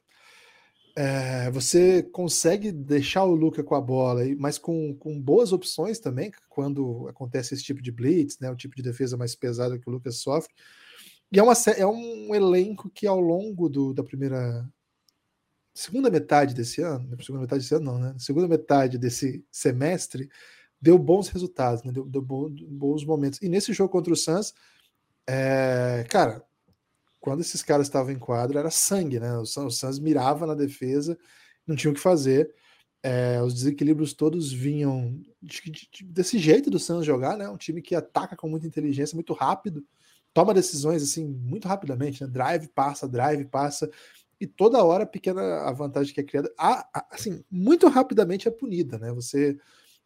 [0.99, 6.33] É, você consegue deixar o Luca com a bola, mas com, com boas opções também,
[6.49, 9.93] quando acontece esse tipo de blitz, né, o tipo de defesa mais pesada que o
[9.93, 10.55] Lucas sofre.
[11.31, 14.67] E é, uma, é um elenco que ao longo do, da primeira.
[15.75, 18.15] Segunda metade desse ano, segunda metade desse ano não, né?
[18.19, 20.31] Segunda metade desse semestre,
[20.81, 21.93] deu bons resultados, né?
[21.93, 23.43] deu, deu bons momentos.
[23.43, 24.55] E nesse jogo contra o Suns,
[25.27, 26.46] é, cara,
[27.27, 29.37] quando esses caras estavam em quadra, era sangue, né?
[29.37, 31.19] O Suns mirava na defesa,
[31.67, 32.55] não tinha o que fazer.
[33.03, 37.49] É, os desequilíbrios todos vinham de, de, desse jeito do Suns jogar, né?
[37.49, 39.85] Um time que ataca com muita inteligência, muito rápido,
[40.33, 42.31] toma decisões assim muito rapidamente, né?
[42.31, 43.91] Drive passa, drive passa,
[44.41, 48.47] e toda hora a pequena a vantagem que é criada, a, a, assim, muito rapidamente
[48.47, 49.13] é punida, né?
[49.13, 49.59] Você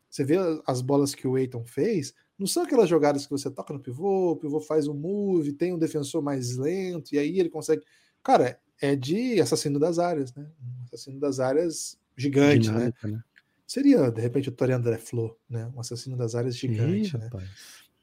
[0.09, 3.75] você vê as bolas que o Eiton fez, não são aquelas jogadas que você toca
[3.75, 7.51] no pivô, o pivô faz um move, tem um defensor mais lento, e aí ele
[7.51, 7.83] consegue.
[8.23, 10.51] Cara, é de assassino das áreas, né?
[10.59, 12.95] Um assassino das áreas gigante, né?
[13.05, 13.23] né?
[13.67, 15.71] Seria, de repente, o Tori André Flo, né?
[15.77, 17.31] Um assassino das áreas gigante, Ih, né?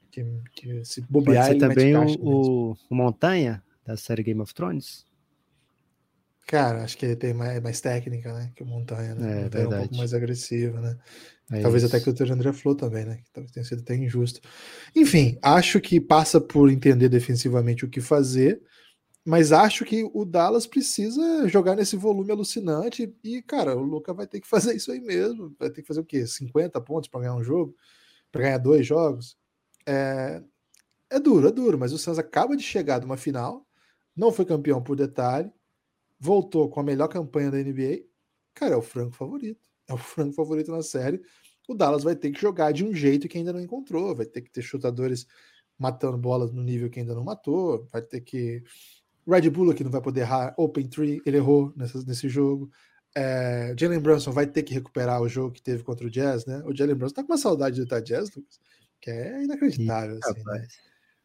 [0.08, 0.24] Que,
[0.54, 5.04] que, se bobear Pode ser também o, o, o, Montanha, da série Game of Thrones?
[6.48, 8.50] Cara, acho que ele tem mais, mais técnica, né?
[8.56, 9.40] Que o Montanha, né?
[9.40, 10.98] É, Montanha é um pouco mais agressivo, né?
[11.52, 11.94] É talvez isso.
[11.94, 13.18] até que o Teu André Flo também, né?
[13.18, 14.40] Que talvez tenha sido até injusto.
[14.96, 18.62] Enfim, acho que passa por entender defensivamente o que fazer,
[19.26, 24.26] mas acho que o Dallas precisa jogar nesse volume alucinante e, cara, o Luca vai
[24.26, 25.54] ter que fazer isso aí mesmo.
[25.58, 26.26] Vai ter que fazer o quê?
[26.26, 27.76] 50 pontos para ganhar um jogo?
[28.32, 29.36] Para ganhar dois jogos?
[29.86, 30.42] É...
[31.10, 33.66] é duro, é duro, mas o Suns acaba de chegar de uma final,
[34.16, 35.52] não foi campeão por detalhe,
[36.18, 38.04] voltou com a melhor campanha da NBA.
[38.54, 41.20] Cara, é o franco favorito é o frango favorito na série.
[41.66, 44.42] O Dallas vai ter que jogar de um jeito que ainda não encontrou, vai ter
[44.42, 45.26] que ter chutadores
[45.78, 48.62] matando bolas no nível que ainda não matou, vai ter que.
[49.26, 52.70] Red Bull aqui não vai poder errar, Open Tree, ele errou nessa, nesse jogo.
[53.14, 56.62] É, Jalen Brunson vai ter que recuperar o jogo que teve contra o Jazz, né?
[56.64, 58.58] O Jalen Brunson tá com uma saudade de estar Jazz, Lucas,
[59.00, 60.16] que é inacreditável.
[60.16, 60.66] Ih, assim, né?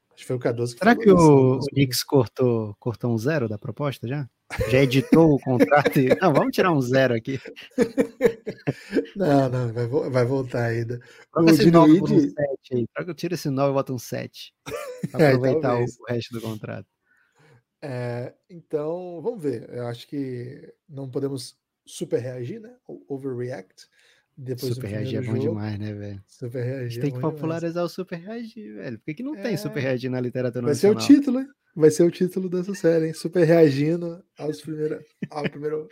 [0.10, 3.48] Acho que foi o Cardoso que Será que o, o Knicks cortou, cortou um zero
[3.48, 4.30] da proposta já?
[4.70, 6.10] Já editou o contrato e.
[6.20, 7.40] Não, vamos tirar um zero aqui.
[9.16, 11.00] Não, não, vai, vai voltar ainda.
[11.32, 12.36] Troca o esse 9 por um 7
[12.74, 12.88] aí.
[12.94, 14.54] Troca, tira esse 9 e bota um 7.
[15.12, 16.88] Pra é, aproveitar é, o, resto do contrato.
[17.82, 19.70] É, então, vamos ver.
[19.70, 22.74] Eu acho que não podemos super reagir, né?
[23.08, 23.88] Overreact.
[24.36, 25.50] Depois super reagir é bom jogo.
[25.50, 26.24] demais, né, velho?
[26.26, 27.00] Super reagir.
[27.00, 27.92] É tem que popularizar demais.
[27.92, 28.98] o super reagir, velho.
[28.98, 29.42] Por que, que não é...
[29.42, 31.00] tem super reagir na literatura Vai nacional?
[31.02, 31.48] ser o título, hein?
[31.76, 33.14] Vai ser o título dessa série, hein?
[33.14, 35.88] Super reagindo aos primeiro, ao primeiro,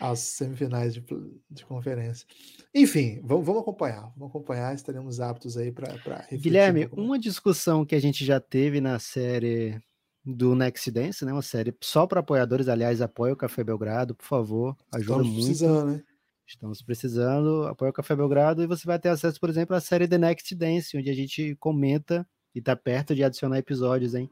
[0.00, 1.04] às semifinais de,
[1.50, 2.26] de conferência.
[2.74, 4.12] Enfim, vamos, vamos acompanhar.
[4.16, 8.80] Vamos acompanhar, estaremos aptos aí para Guilherme, um uma discussão que a gente já teve
[8.80, 9.80] na série
[10.24, 11.32] do Next Dance, né?
[11.32, 12.68] Uma série só para apoiadores.
[12.68, 14.76] Aliás, apoia o Café Belgrado, por favor.
[14.92, 15.44] Ajuda Estamos muito.
[15.44, 16.02] Precisando, né?
[16.48, 20.06] Estamos precisando, apoia o Café Belgrado e você vai ter acesso, por exemplo, à série
[20.06, 24.30] The Next Dance, onde a gente comenta e está perto de adicionar episódios, hein?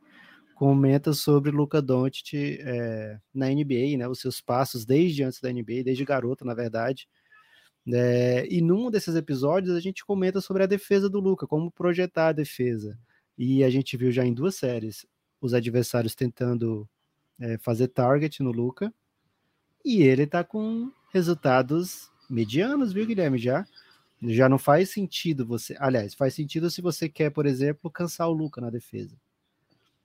[0.54, 4.08] Comenta sobre Luca Doncic é, na NBA, né?
[4.08, 7.08] Os seus passos desde antes da NBA, desde garoto, na verdade.
[7.92, 12.28] É, e num desses episódios a gente comenta sobre a defesa do Luca, como projetar
[12.28, 12.98] a defesa.
[13.36, 15.04] E a gente viu já em duas séries
[15.40, 16.88] os adversários tentando
[17.38, 18.92] é, fazer target no Luca.
[19.84, 23.38] E ele tá com resultados medianos, viu, Guilherme?
[23.38, 23.66] Já
[24.32, 25.76] já não faz sentido você.
[25.78, 29.16] Aliás, faz sentido se você quer, por exemplo, cansar o Luca na defesa.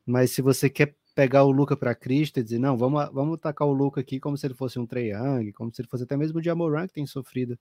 [0.09, 3.67] Mas se você quer pegar o Luca para Cristo e dizer, não, vamos, vamos tacar
[3.67, 6.17] o Luca aqui como se ele fosse um Trey Young, como se ele fosse até
[6.17, 7.59] mesmo o Jamoran, que tem sofrido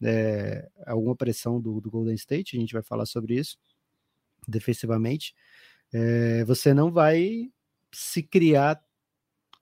[0.00, 3.58] é, alguma pressão do, do, Golden State, a gente vai falar sobre isso
[4.46, 5.34] defensivamente.
[5.92, 7.50] É, você não vai
[7.92, 8.80] se criar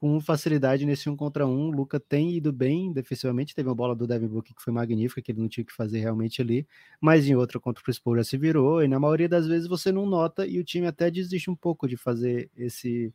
[0.01, 1.71] com facilidade nesse um contra um.
[1.71, 3.55] Luca tem ido bem defensivamente.
[3.55, 6.01] Teve uma bola do Devin Booker que foi magnífica, que ele não tinha que fazer
[6.01, 6.67] realmente ali.
[7.01, 8.83] Mas em outra contra o Chris Paul já se virou.
[8.83, 11.87] E na maioria das vezes você não nota e o time até desiste um pouco
[11.87, 13.13] de fazer esse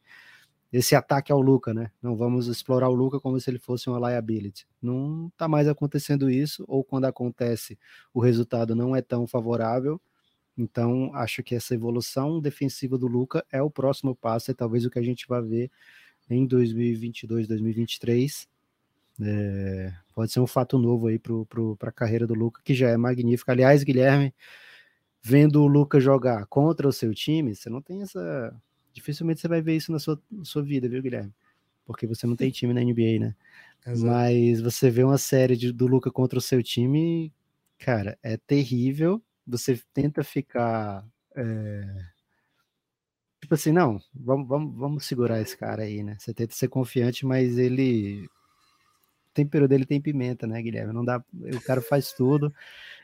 [0.73, 1.89] esse ataque ao Luca, né?
[2.01, 4.67] Não vamos explorar o Luca como se ele fosse uma liability.
[4.81, 7.79] Não tá mais acontecendo isso, ou quando acontece,
[8.13, 10.01] o resultado não é tão favorável.
[10.57, 14.89] Então, acho que essa evolução defensiva do Luca é o próximo passo, e talvez o
[14.89, 15.71] que a gente vai ver
[16.29, 18.47] em 2022, 2023.
[19.21, 22.97] É, pode ser um fato novo aí para a carreira do Luca, que já é
[22.97, 23.51] magnífica.
[23.51, 24.33] Aliás, Guilherme,
[25.21, 28.53] vendo o Luca jogar contra o seu time, você não tem essa.
[28.93, 31.33] Dificilmente você vai ver isso na sua, na sua vida, viu, Guilherme?
[31.85, 33.35] Porque você não tem time na NBA, né?
[33.85, 34.11] Exato.
[34.11, 37.31] Mas você vê uma série de, do Luca contra o seu time,
[37.77, 39.21] cara, é terrível.
[39.45, 41.05] Você tenta ficar.
[41.35, 42.14] É
[43.45, 46.17] tipo assim, não, vamos, vamos, vamos segurar esse cara aí, né?
[46.19, 48.27] Você tenta ser confiante, mas ele
[49.35, 50.93] tempero dele tem pimenta, né, Guilherme?
[50.93, 52.53] Não dá, o cara faz tudo,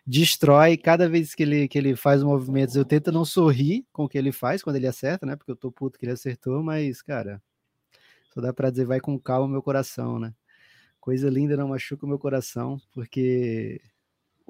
[0.08, 0.78] destrói.
[0.78, 4.18] Cada vez que ele, que ele faz movimentos, eu tento não sorrir com o que
[4.18, 5.36] ele faz quando ele acerta, né?
[5.36, 7.42] Porque eu tô puto que ele acertou, mas, cara,
[8.34, 10.34] só dá pra dizer, vai com calma meu coração, né?
[11.00, 13.82] Coisa linda não machuca o meu coração, porque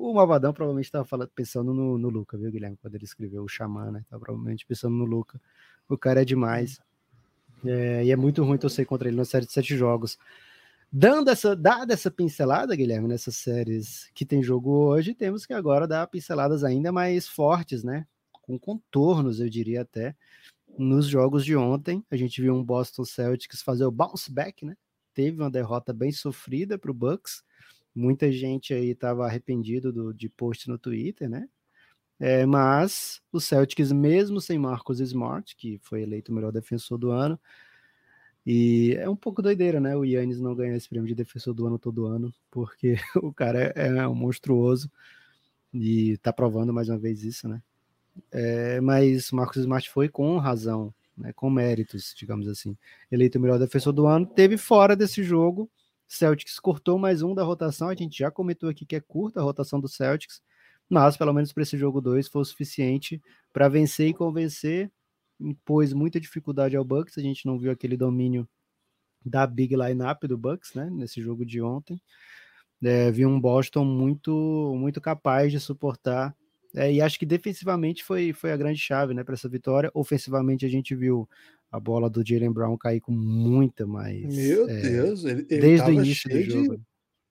[0.09, 2.77] o Malvadão provavelmente estava pensando no, no Luca, viu, Guilherme?
[2.81, 4.03] Quando ele escreveu o Xamã, né?
[4.09, 5.39] Tava provavelmente pensando no Luca.
[5.87, 6.79] O cara é demais.
[7.65, 10.17] É, e é muito ruim torcer contra ele na série de sete jogos.
[10.91, 15.87] Dando essa, dada essa pincelada, Guilherme, nessas séries que tem jogo hoje, temos que agora
[15.87, 18.05] dar pinceladas ainda mais fortes, né?
[18.33, 20.15] Com contornos, eu diria até.
[20.77, 24.75] Nos jogos de ontem, a gente viu um Boston Celtics fazer o bounce back, né?
[25.13, 27.43] Teve uma derrota bem sofrida para o Bucks.
[27.93, 31.47] Muita gente aí estava arrependido do, de post no Twitter, né?
[32.19, 37.09] É, mas o Celtics, mesmo sem Marcos Smart, que foi eleito o melhor defensor do
[37.11, 37.39] ano,
[38.45, 39.95] e é um pouco doideira, né?
[39.95, 43.71] O Yannis não ganhar esse prêmio de defensor do ano todo ano, porque o cara
[43.75, 44.91] é, é um monstruoso
[45.73, 47.61] e tá provando mais uma vez isso, né?
[48.31, 51.31] É, mas o Marcos Smart foi com razão, né?
[51.33, 52.75] Com méritos, digamos assim.
[53.11, 55.69] Eleito o melhor defensor do ano, teve fora desse jogo.
[56.13, 57.89] Celtics cortou mais um da rotação.
[57.89, 60.41] A gente já comentou aqui que é curta a rotação do Celtics
[60.91, 63.21] mas pelo menos para esse jogo 2 foi o suficiente
[63.53, 64.91] para vencer e convencer.
[65.39, 68.47] Impôs muita dificuldade ao Bucks, a gente não viu aquele domínio
[69.25, 72.01] da big lineup do Bucks, né, nesse jogo de ontem.
[72.83, 76.35] É, vi um Boston muito muito capaz de suportar
[76.75, 79.89] é, e acho que defensivamente foi, foi a grande chave né, para essa vitória.
[79.93, 81.27] Ofensivamente, a gente viu
[81.71, 84.35] a bola do Jalen Brown cair com muita mais.
[84.35, 86.77] Meu é, Deus, ele, ele desde o início do jogo.
[86.77, 86.83] De,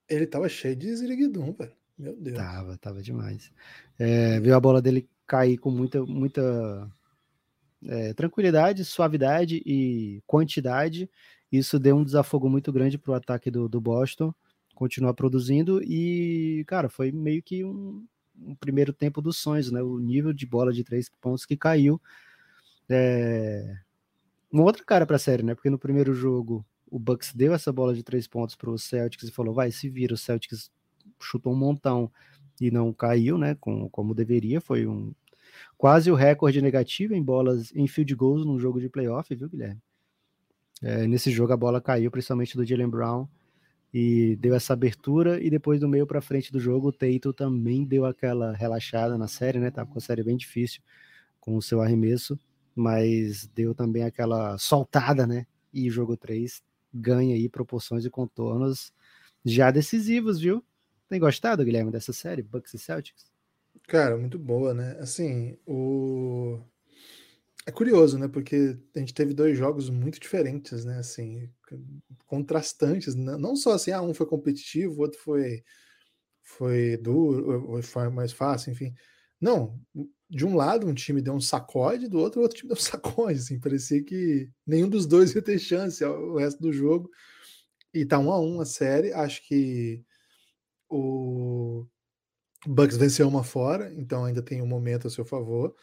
[0.09, 1.71] ele tava cheio de ziriguidum, velho.
[1.97, 2.37] Meu Deus.
[2.37, 3.51] Tava, tava demais.
[3.99, 6.91] É, viu a bola dele cair com muita, muita
[7.85, 11.09] é, tranquilidade, suavidade e quantidade.
[11.51, 14.33] Isso deu um desafogo muito grande para o ataque do, do Boston
[14.73, 18.03] continuar produzindo e, cara, foi meio que um,
[18.35, 19.79] um, primeiro tempo dos sonhos, né?
[19.79, 22.01] O nível de bola de três pontos que caiu.
[22.89, 23.77] É...
[24.51, 25.55] Uma outra cara para a série, né?
[25.55, 29.29] Porque no primeiro jogo o Bucks deu essa bola de três pontos para o Celtics
[29.29, 30.13] e falou: vai, se vira.
[30.13, 30.69] O Celtics
[31.21, 32.11] chutou um montão
[32.59, 33.55] e não caiu, né?
[33.59, 35.13] Com, como deveria, foi um
[35.77, 39.81] quase o recorde negativo em bolas em field goals num jogo de playoff, viu, Guilherme?
[40.81, 43.27] É, nesse jogo a bola caiu, principalmente do Jalen Brown,
[43.93, 47.83] e deu essa abertura, e depois do meio para frente do jogo, o Teito também
[47.83, 49.69] deu aquela relaxada na série, né?
[49.69, 50.81] Tava com a série bem difícil
[51.39, 52.39] com o seu arremesso,
[52.75, 55.45] mas deu também aquela soltada, né?
[55.73, 56.61] E o jogo 3
[56.93, 58.93] ganha aí proporções e contornos
[59.43, 60.63] já decisivos, viu?
[61.09, 63.31] Tem gostado, Guilherme, dessa série, Bucks e Celtics?
[63.87, 64.97] Cara, muito boa, né?
[64.99, 66.59] Assim, o.
[67.65, 68.27] É curioso, né?
[68.27, 70.97] Porque a gente teve dois jogos muito diferentes, né?
[70.99, 71.49] Assim,
[72.25, 73.15] contrastantes.
[73.15, 73.37] Né?
[73.37, 75.63] Não só assim, ah, um foi competitivo, o outro foi,
[76.41, 78.93] foi duro, foi mais fácil, enfim.
[79.41, 79.81] Não,
[80.29, 83.39] de um lado um time deu um sacode, do outro outro time deu um sacode,
[83.39, 87.09] assim, parecia que nenhum dos dois ia ter chance o resto do jogo.
[87.93, 90.01] E tá um a um a série, acho que
[90.89, 91.85] o
[92.65, 95.75] Bucks venceu uma fora, então ainda tem um momento a seu favor.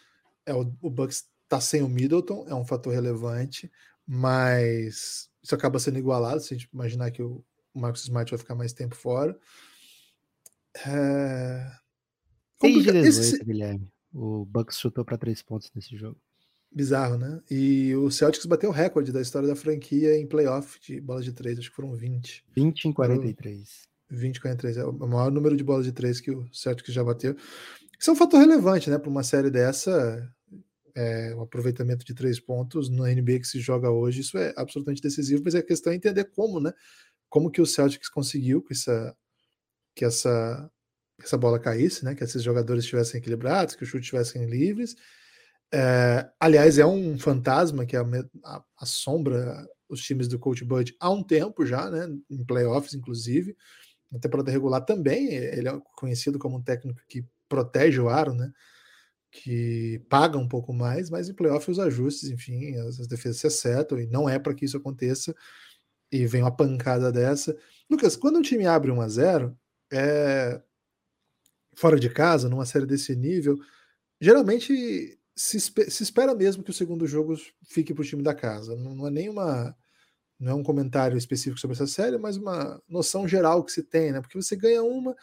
[0.47, 3.71] É o, o Bucks tá sem o Middleton, é um fator relevante,
[4.07, 7.45] mas isso acaba sendo igualado se a gente imaginar que o,
[7.75, 9.39] o Marcus Smart vai ficar mais tempo fora.
[10.87, 11.71] É...
[12.59, 12.93] Complica...
[12.93, 13.45] 18, Esse...
[13.45, 13.89] Guilherme.
[14.13, 16.19] O Bucks chutou para três pontos nesse jogo.
[16.71, 17.41] Bizarro, né?
[17.51, 21.33] E o Celtics bateu o recorde da história da franquia em playoff de bola de
[21.33, 22.45] três, acho que foram 20.
[22.55, 23.89] 20 em 43.
[24.11, 27.37] 20 43 é o maior número de bolas de três que o Celtics já bateu.
[27.99, 28.99] Isso é um fator relevante, né?
[28.99, 30.31] Para uma série dessa,
[30.95, 35.03] é, o aproveitamento de três pontos no NBA que se joga hoje, isso é absolutamente
[35.03, 36.73] decisivo, mas a questão é entender como, né?
[37.29, 39.17] Como que o Celtics conseguiu que essa,
[39.95, 40.71] que essa,
[41.23, 42.15] essa bola caísse, né?
[42.15, 44.97] Que esses jogadores estivessem equilibrados, que os chutes estivessem livres.
[45.73, 48.05] É, aliás, é um fantasma que a,
[48.79, 52.09] assombra os times do Coach Bud há um tempo já, né?
[52.31, 53.57] Em playoffs, inclusive
[54.11, 58.51] na temporada regular também, ele é conhecido como um técnico que protege o aro, né?
[59.31, 63.47] Que paga um pouco mais, mas em playoff os ajustes, enfim, as, as defesas se
[63.47, 65.35] acertam e não é para que isso aconteça.
[66.11, 67.57] E vem uma pancada dessa.
[67.91, 69.59] Lucas, quando um time abre 1 a 0
[69.93, 70.63] é,
[71.79, 73.57] fora de casa, numa série desse nível,
[74.21, 78.75] geralmente se, se espera mesmo que o segundo jogo fique para o time da casa.
[78.77, 79.77] Não, não é nenhuma
[80.41, 84.13] não é um comentário específico sobre essa série, mas uma noção geral que se tem,
[84.13, 84.21] né?
[84.21, 85.17] Porque você ganha uma,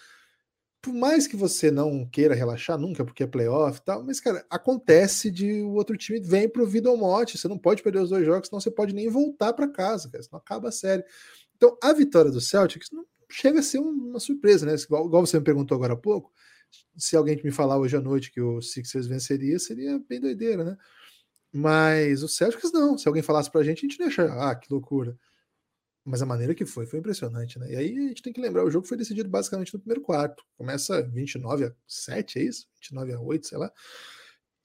[0.82, 4.46] por mais que você não queira relaxar nunca, porque é playoff e tal, mas, cara,
[4.50, 8.10] acontece de o outro time vem pro vida ou morte, você não pode perder os
[8.10, 11.04] dois jogos, senão você pode nem voltar para casa, cara, senão acaba a série.
[11.56, 14.76] Então, a vitória do Celtics não, chega a ser uma surpresa, né?
[14.76, 16.32] Igual, você me perguntou agora há pouco,
[16.98, 20.78] se alguém me falar hoje à noite que o Sixers venceria, seria bem doideira, né?
[21.52, 22.98] Mas o Celtics não.
[22.98, 25.18] Se alguém falasse pra gente, a gente não ia achar, ah, que loucura.
[26.04, 27.72] Mas a maneira que foi, foi impressionante, né?
[27.72, 30.44] E aí a gente tem que lembrar, o jogo foi decidido basicamente no primeiro quarto.
[30.58, 32.68] Começa 29 a 7, é isso?
[32.76, 33.72] 29 a 8, sei lá.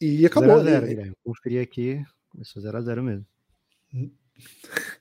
[0.00, 0.62] E acabou.
[0.62, 1.12] 0 0 né?
[1.22, 3.26] Conferi aqui, começou 0 a 0 mesmo.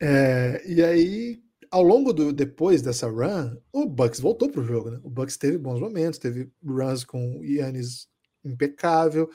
[0.00, 5.00] é, e aí, ao longo do depois dessa run, o Bucks voltou pro jogo, né?
[5.02, 8.08] O Bucks teve bons momentos, teve runs com o Yannis
[8.44, 9.28] impecável.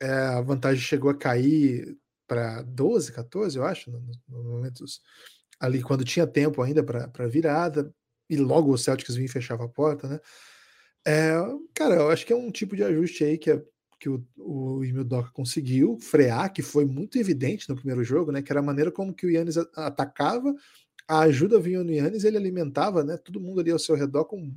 [0.00, 5.00] É, a vantagem chegou a cair para 12, 14, eu acho, nos no momentos
[5.58, 7.92] ali quando tinha tempo ainda para virada,
[8.28, 10.20] e logo o Celtics vinha e fechava a porta, né?
[11.06, 11.32] É,
[11.74, 13.62] cara, eu acho que é um tipo de ajuste aí que, é,
[13.98, 18.42] que o, o Emil Doca conseguiu frear, que foi muito evidente no primeiro jogo, né?
[18.42, 20.54] Que era a maneira como que o Yannis atacava,
[21.10, 23.16] a ajuda Yannis, ele alimentava, né?
[23.16, 24.52] Todo mundo ali ao seu redor com,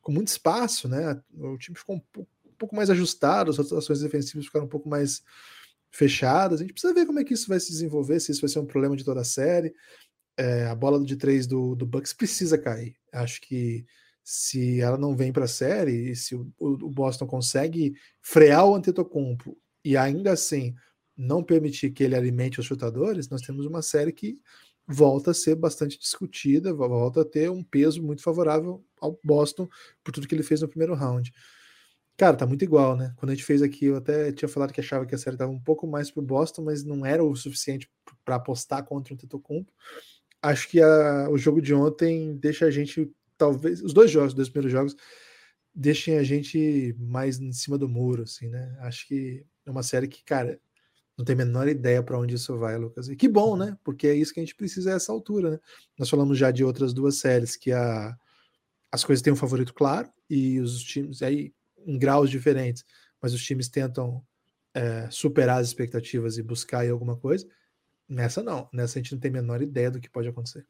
[0.00, 1.20] com muito espaço, né?
[1.34, 4.88] O time ficou um pouco, um pouco mais ajustado, as ações defensivas ficaram um pouco
[4.88, 5.22] mais
[5.90, 6.60] fechadas.
[6.60, 8.58] A gente precisa ver como é que isso vai se desenvolver, se isso vai ser
[8.58, 9.74] um problema de toda a série
[10.40, 12.96] é, a bola de três do, do Bucks precisa cair.
[13.12, 13.84] Acho que
[14.24, 19.58] se ela não vem para a série, se o, o, Boston consegue frear o Antetokounmpo
[19.84, 20.74] e ainda assim
[21.14, 24.40] não permitir que ele alimente os chutadores, nós temos uma série que
[24.86, 29.68] volta a ser bastante discutida, volta a ter um peso muito favorável ao Boston
[30.02, 31.32] por tudo que ele fez no primeiro round.
[32.16, 33.14] Cara, tá muito igual, né?
[33.16, 35.50] Quando a gente fez aqui, eu até tinha falado que achava que a série tava
[35.50, 37.90] um pouco mais pro Boston, mas não era o suficiente
[38.24, 39.72] para apostar contra o Antetokounmpo
[40.42, 44.34] acho que a, o jogo de ontem deixa a gente, talvez, os dois jogos, os
[44.34, 44.96] dois primeiros jogos,
[45.74, 48.76] deixem a gente mais em cima do muro, assim, né?
[48.80, 50.60] Acho que é uma série que, cara,
[51.20, 53.08] não tem a menor ideia para onde isso vai, Lucas.
[53.08, 53.76] E que bom, né?
[53.84, 55.60] Porque é isso que a gente precisa a essa altura, né?
[55.98, 58.16] Nós falamos já de outras duas séries que a,
[58.90, 61.52] as coisas têm um favorito claro e os times aí
[61.86, 62.84] em graus diferentes,
[63.20, 64.24] mas os times tentam
[64.72, 67.46] é, superar as expectativas e buscar aí alguma coisa.
[68.08, 68.68] Nessa não.
[68.72, 70.66] Nessa a gente não tem a menor ideia do que pode acontecer.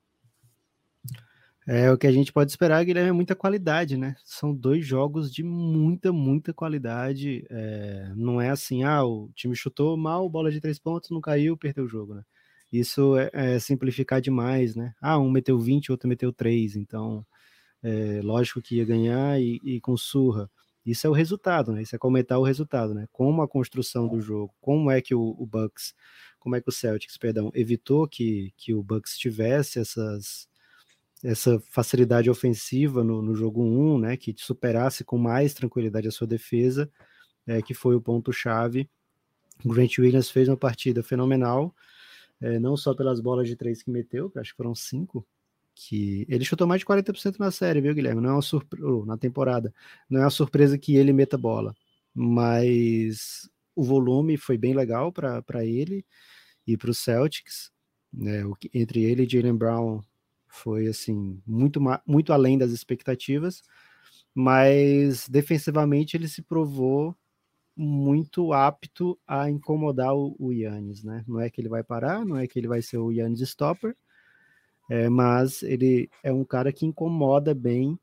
[1.67, 4.17] É, o que a gente pode esperar, Guilherme, é muita qualidade, né?
[4.25, 7.45] São dois jogos de muita, muita qualidade.
[7.51, 11.57] É, não é assim, ah, o time chutou mal, bola de três pontos, não caiu,
[11.57, 12.23] perdeu o jogo, né?
[12.73, 14.95] Isso é, é simplificar demais, né?
[15.01, 17.27] Ah, um meteu 20, outro meteu 3, então
[17.83, 20.51] é, lógico que ia ganhar e, e com surra.
[20.85, 21.83] Isso é o resultado, né?
[21.83, 23.07] Isso é comentar o resultado, né?
[23.13, 25.95] Como a construção do jogo, como é que o, o Bucks
[26.41, 30.49] como é que o Celtics, perdão, evitou que, que o Bucks tivesse essas,
[31.23, 36.27] essa facilidade ofensiva no, no jogo 1, né, que superasse com mais tranquilidade a sua
[36.27, 36.91] defesa,
[37.47, 38.89] é, que foi o ponto-chave.
[39.65, 41.75] Grant Williams fez uma partida fenomenal,
[42.41, 45.27] é, não só pelas bolas de três que meteu, que acho que foram cinco,
[45.75, 48.21] que ele chutou mais de 40% na série, viu, Guilherme?
[48.21, 49.73] Não é uma surpresa, na temporada.
[50.09, 51.75] Não é uma surpresa que ele meta bola,
[52.15, 56.05] mas o volume foi bem legal para ele
[56.67, 57.71] e para o Celtics.
[58.13, 58.43] Né,
[58.75, 60.03] entre ele e Jalen Brown
[60.51, 63.63] foi assim muito, muito além das expectativas,
[64.35, 67.17] mas defensivamente ele se provou
[67.77, 71.25] muito apto a incomodar o, Yannis, né?
[71.27, 73.97] Não é que ele vai parar, não é que ele vai ser o Yannis stopper,
[74.91, 77.99] é, mas ele é um cara que incomoda bem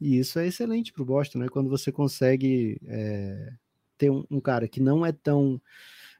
[0.00, 1.48] e isso é excelente para o Boston, né?
[1.48, 3.52] Quando você consegue é,
[3.98, 5.60] ter um, um, cara que não é tão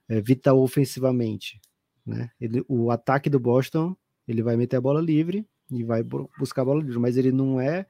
[0.09, 1.59] é, vital ofensivamente,
[2.05, 2.31] né?
[2.38, 3.97] Ele, o ataque do Boston,
[4.29, 7.61] ele vai meter a bola livre e vai buscar a bola livre, mas ele não
[7.61, 7.87] é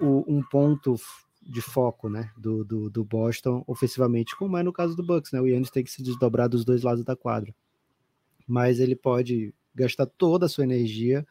[0.00, 0.96] o, um ponto
[1.42, 5.40] de foco, né, do, do, do, Boston ofensivamente, como é no caso do Bucks, né?
[5.40, 7.54] O Yannis tem que se desdobrar dos dois lados da quadra,
[8.46, 11.26] mas ele pode gastar toda a sua energia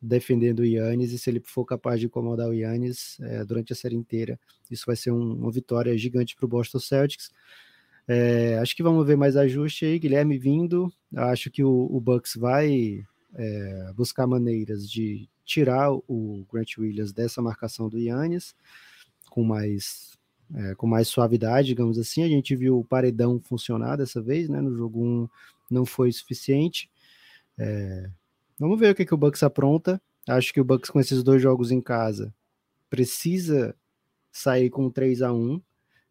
[0.00, 3.76] defendendo o Yannis, e se ele for capaz de incomodar o Yannis é, durante a
[3.76, 4.38] série inteira,
[4.70, 7.30] isso vai ser um, uma vitória gigante para o Boston Celtics.
[8.06, 10.90] É, acho que vamos ver mais ajuste aí, Guilherme vindo.
[11.14, 13.04] Acho que o, o Bucks vai
[13.38, 18.54] é, buscar maneiras de tirar o Grant Williams dessa marcação do Yannis
[19.30, 20.18] com mais
[20.54, 22.22] é, com mais suavidade, digamos assim.
[22.22, 24.60] A gente viu o paredão funcionar dessa vez, né?
[24.60, 25.28] No jogo 1
[25.70, 26.90] não foi suficiente.
[27.56, 28.10] É,
[28.58, 30.02] Vamos ver o que, que o Bucks apronta.
[30.28, 32.34] Acho que o Bucks com esses dois jogos em casa
[32.90, 33.74] precisa
[34.32, 35.62] sair com 3 a 1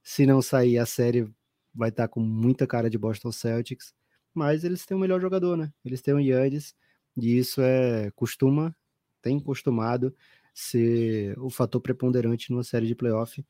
[0.02, 1.30] Se não sair, a série
[1.76, 3.94] vai estar com muita cara de Boston Celtics.
[4.34, 5.74] Mas eles têm o melhor jogador, né?
[5.84, 6.74] Eles têm o Yannis.
[7.18, 8.76] E isso é costuma,
[9.22, 10.16] tem costumado
[10.54, 13.44] ser o fator preponderante numa série de playoff.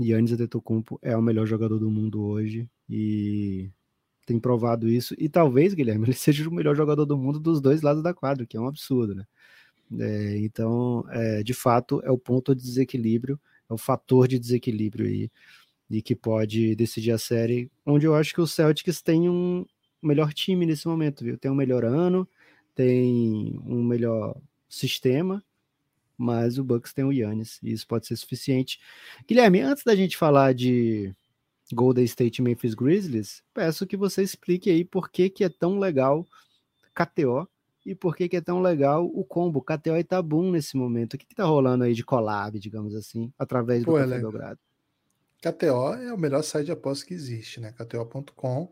[0.00, 3.70] Yannis Antetokounmpo é o melhor jogador do mundo hoje e
[4.26, 5.14] tem provado isso.
[5.18, 8.46] E talvez, Guilherme, ele seja o melhor jogador do mundo dos dois lados da quadra,
[8.46, 9.24] que é um absurdo, né?
[9.98, 15.06] É, então, é, de fato, é o ponto de desequilíbrio, é o fator de desequilíbrio
[15.06, 15.30] aí,
[15.90, 19.66] e que pode decidir a série, onde eu acho que o Celtics tem um
[20.00, 21.36] melhor time nesse momento, viu?
[21.36, 22.28] Tem um melhor ano,
[22.74, 24.36] tem um melhor
[24.68, 25.42] sistema,
[26.16, 28.78] mas o Bucks tem o Yannis, e isso pode ser suficiente.
[29.26, 31.14] Guilherme, antes da gente falar de
[31.72, 36.26] Golden State Memphis Grizzlies, peço que você explique aí por que, que é tão legal
[36.94, 37.48] KTO
[37.84, 41.14] e por que, que é tão legal o combo KTO e Tabum nesse momento.
[41.14, 44.60] O que, que tá rolando aí de collab, digamos assim, através do Pô, Café Belgrado?
[45.40, 47.72] KTO é o melhor site de aposta que existe, né?
[47.72, 48.70] KTO.com.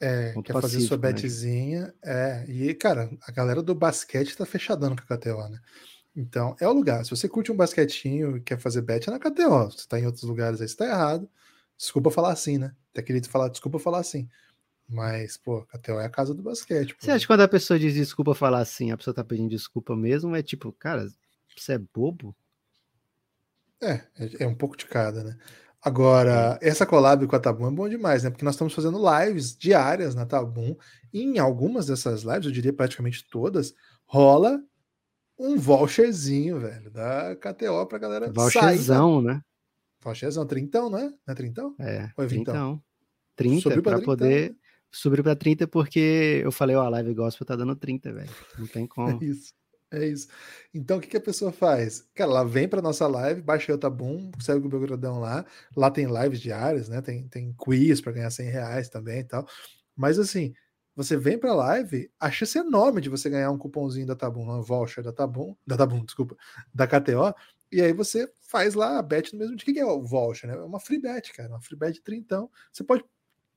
[0.00, 1.86] É, quer pacífico, fazer sua betzinha.
[1.86, 1.92] Né?
[2.02, 5.60] É, e, cara, a galera do basquete tá fechadando com a KTO, né?
[6.16, 7.04] Então, é o lugar.
[7.04, 9.70] Se você curte um basquetinho e quer fazer bet, é na KTO.
[9.70, 11.28] Se tá em outros lugares aí, você tá errado.
[11.76, 12.74] Desculpa falar assim, né?
[12.92, 14.28] Até queria falar, desculpa falar assim.
[14.88, 16.94] Mas, pô, KTO é a casa do basquete.
[16.94, 17.04] Pô.
[17.04, 19.94] Você acha que quando a pessoa diz desculpa falar assim, a pessoa tá pedindo desculpa
[19.94, 20.34] mesmo?
[20.34, 21.06] É tipo, cara,
[21.56, 22.34] você é bobo?
[23.82, 25.38] É, é, é um pouco de cada, né?
[25.82, 28.30] Agora, essa collab com a Tabum é bom demais, né?
[28.30, 30.76] Porque nós estamos fazendo lives diárias na Tabum.
[31.12, 33.74] E em algumas dessas lives, eu diria praticamente todas,
[34.04, 34.62] rola
[35.38, 39.42] um voucherzinho, velho, da KTO pra galera Voucherzão, sair, né?
[40.02, 41.04] Voucherzão, trintão, né?
[41.26, 41.74] Não é trintão?
[41.78, 42.82] É, Ou é trintão.
[43.36, 44.50] 30 Subiu pra, pra poder...
[44.50, 44.56] Né?
[44.92, 48.30] Subiu pra 30 porque eu falei, ó, a live gospel tá dando 30, velho.
[48.58, 49.22] Não tem como.
[49.22, 49.54] É isso.
[49.92, 50.28] É isso.
[50.72, 52.08] Então, o que, que a pessoa faz?
[52.14, 55.44] Cara, ela vem para nossa live, baixa o Tabum, segue o Belgradão lá.
[55.76, 57.02] Lá tem lives diárias, né?
[57.02, 59.44] Tem, tem quiz para ganhar 100 reais também e tal.
[59.96, 60.52] Mas, assim,
[60.94, 64.14] você vem para a live, a chance é enorme de você ganhar um cupomzinho da
[64.14, 66.36] Tabum, uma voucher da Tabum, da Tabum, desculpa,
[66.72, 67.34] da KTO,
[67.72, 69.70] e aí você faz lá a bet no mesmo dia.
[69.70, 70.56] O que é o voucher, né?
[70.56, 72.48] É uma free bet, cara, uma free bet de trintão.
[72.72, 73.04] Você pode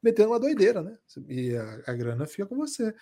[0.04, 0.98] meter uma doideira, né?
[1.28, 2.94] E a, a grana fica com você.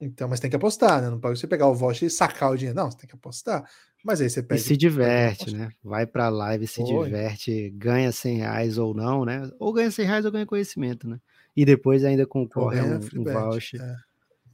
[0.00, 1.10] Então, mas tem que apostar, né?
[1.10, 2.78] Não pode você pegar o voucher e sacar o dinheiro.
[2.78, 3.68] Não, você tem que apostar.
[4.02, 4.58] Mas aí você pega.
[4.58, 5.70] E se diverte, né?
[5.84, 7.04] Vai pra live, se Oi.
[7.04, 9.50] diverte, ganha 100 reais ou não, né?
[9.58, 11.20] Ou ganha 100 reais ou ganha conhecimento, né?
[11.56, 13.80] e depois ainda concorre a um, um voucher.
[13.80, 13.96] É.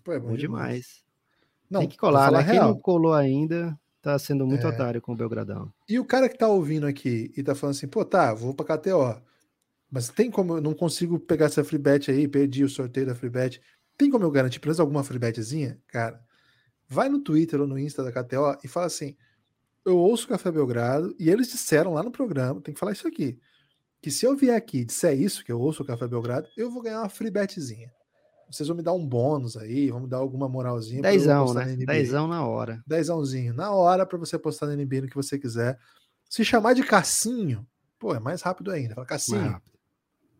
[0.03, 0.71] Pô, é bom, bom demais.
[0.71, 1.05] demais.
[1.69, 2.41] Não, Tem que colar, né?
[2.41, 2.67] Real.
[2.67, 4.71] Quem não colou ainda tá sendo muito é.
[4.71, 5.73] otário com o Belgradão.
[5.89, 8.79] E o cara que tá ouvindo aqui e tá falando assim, pô, tá, vou pra
[8.79, 9.21] KTO.
[9.91, 13.15] Mas tem como eu não consigo pegar essa free bet aí, perdi o sorteio da
[13.15, 13.61] free bet.
[13.97, 15.81] Tem como eu garantir pelo menos alguma free betzinha?
[15.87, 16.21] Cara,
[16.89, 19.17] vai no Twitter ou no Insta da KTO e fala assim:
[19.85, 23.09] eu ouço o Café Belgrado e eles disseram lá no programa, tem que falar isso
[23.09, 23.39] aqui
[24.07, 26.71] que se eu vier aqui e disser isso, que eu ouço o Café Belgrado, eu
[26.71, 27.91] vou ganhar uma free betzinha.
[28.49, 31.03] Vocês vão me dar um bônus aí, vão me dar alguma moralzinha.
[31.03, 31.75] Dezão, né?
[31.75, 32.81] Dezão na hora.
[32.87, 35.77] Dezãozinho, na hora para você postar na NBA no que você quiser.
[36.31, 37.67] Se chamar de Cassinho,
[37.99, 38.95] pô, é mais rápido ainda.
[38.95, 39.61] Fala, Cassinho,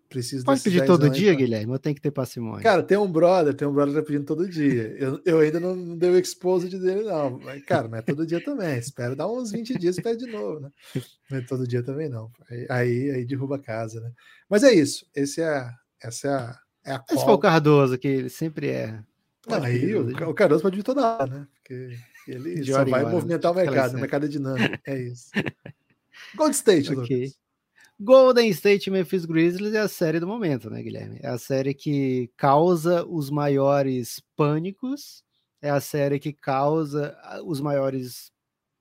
[0.09, 1.35] Preciso Pode pedir todo dia.
[1.35, 1.73] Guilherme?
[1.73, 2.63] Eu tenho que ter parcimônia.
[2.63, 4.97] Cara, tem um brother, tem um brother que tá pedindo todo dia.
[4.99, 7.41] Eu, eu ainda não, não dei o exposed dele, não.
[7.41, 8.79] Mas, cara, não é todo dia também.
[8.79, 10.71] Espero dar uns 20 dias e pede de novo, né?
[11.31, 12.31] Não é todo dia também, não.
[12.71, 14.13] Aí, aí, derruba a casa, né?
[14.49, 15.05] Mas é isso.
[15.15, 15.69] Esse é,
[16.01, 19.01] essa é a, é a Esse foi o Cardoso, que ele sempre é.
[19.49, 21.47] Não, aí o, o, Cardoso pode vir toda hora, né?
[21.57, 21.97] Porque
[22.29, 23.97] ele de só vai hora, movimentar o mercado.
[23.97, 24.79] O mercado é dinâmico.
[24.87, 25.31] É isso.
[26.37, 27.25] Gold State, okay.
[27.25, 27.46] Lucas.
[27.99, 31.19] Golden State Memphis Grizzlies é a série do momento, né, Guilherme?
[31.23, 35.25] É a série que causa os maiores pânicos,
[35.63, 38.31] é a série que causa os maiores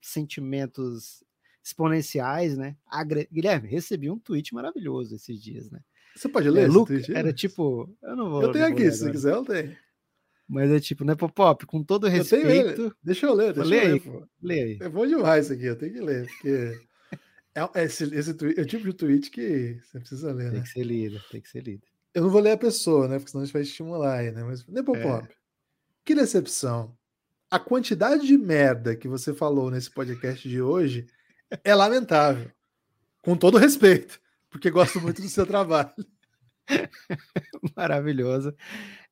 [0.02, 1.24] sentimentos
[1.64, 2.76] exponenciais, né?
[2.86, 3.28] Agre...
[3.32, 5.80] Guilherme, recebi um tweet maravilhoso esses dias, né?
[6.16, 8.44] Você pode ler é, Luke, Era tipo, eu não vou.
[8.44, 9.76] Eu tenho aqui, se você quiser, eu tenho.
[10.48, 12.96] Mas é tipo, né, Pop, com todo respeito.
[13.04, 13.94] Deixa eu ler, deixa lê eu ler.
[13.94, 14.28] Aí, pô.
[14.42, 14.78] Lê aí.
[14.80, 16.80] É bom demais isso aqui, eu tenho que ler, porque
[17.56, 20.62] é, esse, esse tweet, é o tipo de tweet que você precisa ler, tem né?
[20.62, 21.88] que ser lido, tem que ser lido.
[22.14, 23.18] Eu não vou ler a pessoa, né?
[23.18, 24.44] Porque senão a gente vai estimular aí, né?
[24.44, 25.36] Mas, Nepopop, é.
[26.04, 26.98] que decepção.
[27.50, 31.08] A quantidade de merda que você falou nesse podcast de hoje
[31.64, 32.52] é lamentável.
[33.22, 35.94] Com todo respeito, porque gosto muito do seu trabalho.
[37.76, 38.54] Maravilhoso.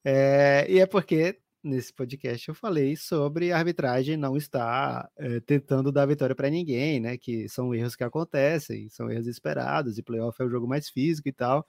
[0.03, 5.91] É, e é porque nesse podcast eu falei sobre a arbitragem não estar é, tentando
[5.91, 7.17] dar vitória para ninguém, né?
[7.17, 11.29] Que são erros que acontecem, são erros esperados, e playoff é o jogo mais físico
[11.29, 11.65] e tal.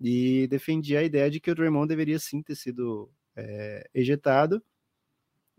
[0.00, 4.62] E defendi a ideia de que o Draymond deveria sim ter sido é, ejetado.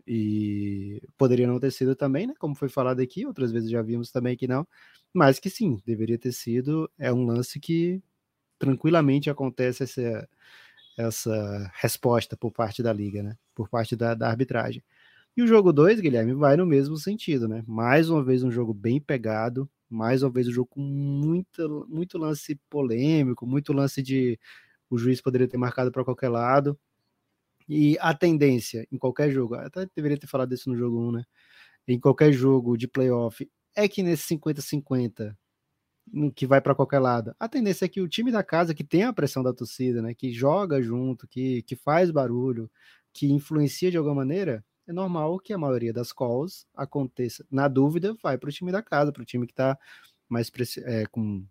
[0.06, 2.34] E poderia não ter sido também, né?
[2.38, 4.66] Como foi falado aqui, outras vezes já vimos também que não,
[5.14, 6.90] mas que sim, deveria ter sido.
[6.98, 8.02] É um lance que
[8.58, 10.28] tranquilamente acontece essa
[10.98, 13.36] essa resposta por parte da liga, né?
[13.54, 14.82] Por parte da, da arbitragem.
[15.36, 17.62] E o jogo 2, Guilherme, vai no mesmo sentido, né?
[17.66, 22.18] Mais uma vez um jogo bem pegado, mais uma vez um jogo com muito, muito
[22.18, 24.38] lance polêmico, muito lance de
[24.90, 26.78] o juiz poderia ter marcado para qualquer lado.
[27.68, 31.12] E a tendência em qualquer jogo, até deveria ter falado isso no jogo 1, um,
[31.12, 31.24] né?
[31.86, 35.36] em qualquer jogo de playoff é que nesse 50-50
[36.34, 37.34] que vai para qualquer lado.
[37.38, 40.14] A tendência é que o time da casa, que tem a pressão da torcida, né,
[40.14, 42.70] que joga junto, que, que faz barulho,
[43.12, 47.46] que influencia de alguma maneira, é normal que a maioria das calls aconteça.
[47.50, 49.78] Na dúvida, vai para o time da casa, para o time que está
[50.28, 50.50] mais
[50.84, 51.44] é, com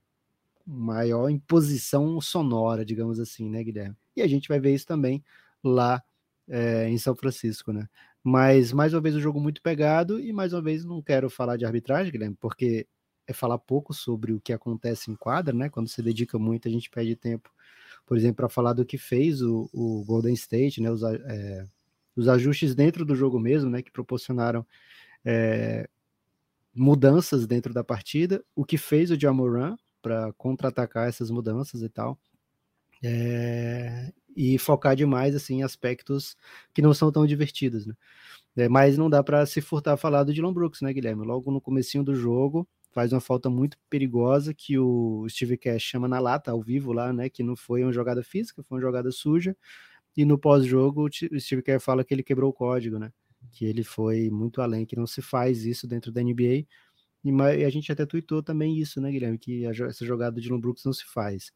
[0.66, 3.96] maior imposição sonora, digamos assim, né, Guilherme?
[4.16, 5.24] E a gente vai ver isso também
[5.64, 6.04] lá
[6.48, 7.88] é, em São Francisco, né?
[8.24, 11.30] Mas mais uma vez o um jogo muito pegado e mais uma vez não quero
[11.30, 12.88] falar de arbitragem, Guilherme, porque
[13.28, 15.70] é falar pouco sobre o que acontece em quadra, né?
[15.70, 17.50] Quando se dedica muito, a gente perde tempo,
[18.06, 20.92] por exemplo, para falar do que fez o, o Golden State, né?
[20.92, 21.66] Os, é,
[22.16, 23.82] os, ajustes dentro do jogo mesmo, né?
[23.82, 24.66] Que proporcionaram
[25.24, 25.88] é,
[26.74, 32.20] mudanças dentro da partida, o que fez o Jamoran para contra-atacar essas mudanças e tal.
[33.04, 36.38] É, e focar demais assim em aspectos
[36.74, 37.94] que não são tão divertidos, né?
[38.56, 41.26] É, mas não dá para se furtar a falar do Dylan Brooks, né, Guilherme?
[41.26, 46.08] Logo no comecinho do jogo, faz uma falta muito perigosa que o Steve Cash chama
[46.08, 49.12] na lata, ao vivo lá, né, que não foi uma jogada física, foi uma jogada
[49.12, 49.56] suja.
[50.16, 53.14] E no pós-jogo, o Steve Kerr fala que ele quebrou o código, né?
[53.54, 56.66] Que ele foi muito além, que não se faz isso dentro da NBA.
[57.24, 59.38] E a gente até tweetou também isso, né, Guilherme?
[59.38, 61.54] Que essa jogada de Dylan não se faz.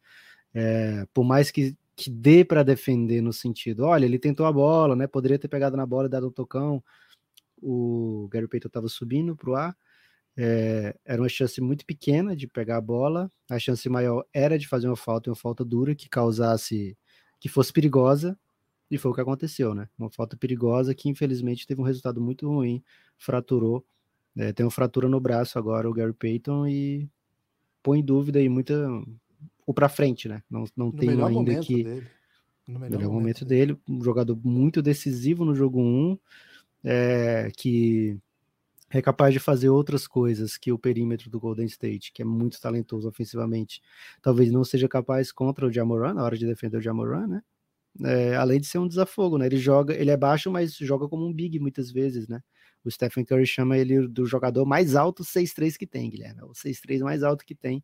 [0.54, 4.96] É, por mais que que dê para defender no sentido, olha, ele tentou a bola,
[4.96, 5.08] né?
[5.08, 6.84] Poderia ter pegado na bola e dado um tocão.
[7.62, 9.78] O Gary Payton estava subindo para o ar.
[10.38, 13.32] É, era uma chance muito pequena de pegar a bola.
[13.50, 16.98] A chance maior era de fazer uma falta, uma falta dura que causasse,
[17.40, 18.38] que fosse perigosa.
[18.90, 19.90] E foi o que aconteceu, né?
[19.98, 22.84] Uma falta perigosa que infelizmente teve um resultado muito ruim,
[23.18, 23.84] fraturou.
[24.38, 27.10] É, tem uma fratura no braço agora o Gary Payton e
[27.82, 28.76] põe em dúvida aí muita
[29.66, 30.44] o para frente, né?
[30.50, 31.84] Não, não tenho ainda que.
[31.84, 32.08] Dele.
[32.68, 33.78] No melhor, melhor momento, momento dele.
[33.88, 36.18] um jogador muito decisivo no jogo 1,
[36.84, 38.18] é, que
[38.90, 42.60] é capaz de fazer outras coisas que o perímetro do Golden State, que é muito
[42.62, 43.82] talentoso ofensivamente,
[44.22, 47.42] talvez não seja capaz contra o Jamoran, na hora de defender o Jamoran, né?
[48.04, 49.46] É, além de ser um desafogo, né?
[49.46, 52.42] Ele joga, ele é baixo, mas joga como um big muitas vezes, né?
[52.84, 56.42] O Stephen Curry chama ele do jogador mais alto 6'3 que tem, Guilherme.
[56.42, 57.84] É o 6'3 mais alto que tem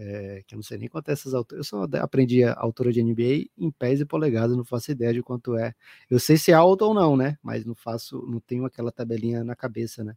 [0.00, 1.58] é, que eu não sei nem quanto é essas alturas.
[1.58, 5.22] Eu só aprendi a altura de NBA em pés e polegadas, não faço ideia de
[5.22, 5.74] quanto é.
[6.08, 7.36] Eu sei se é alto ou não, né?
[7.42, 10.14] Mas não faço, não tenho aquela tabelinha na cabeça, né?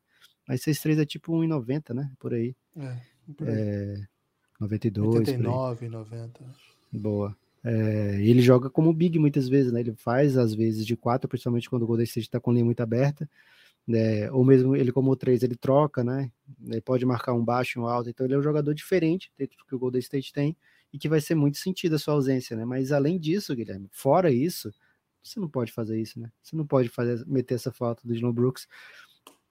[0.48, 2.12] Mas 6'3 é tipo 1,90, né?
[2.20, 2.56] Por aí.
[2.78, 2.96] É,
[3.36, 3.56] por aí.
[3.56, 4.08] É,
[4.60, 5.16] 92.
[5.16, 6.46] 89, 90.
[6.92, 7.36] Boa.
[7.64, 9.80] É, ele joga como big muitas vezes, né?
[9.80, 12.82] Ele faz às vezes de quatro, principalmente quando o Golden State está com linha muito
[12.82, 13.28] aberta
[13.92, 14.32] né?
[14.32, 16.32] Ou mesmo ele como três, ele troca, né?
[16.66, 19.58] Ele pode marcar um baixo e um alto, então ele é um jogador diferente dentro
[19.58, 20.56] do que o Golden State tem
[20.94, 22.66] e que vai ser muito sentido a sua ausência, né?
[22.66, 24.74] Mas além disso, Guilherme, fora isso,
[25.24, 26.32] você não pode fazer isso, né?
[26.42, 28.68] Você não pode fazer meter essa falta do Dylan Brooks.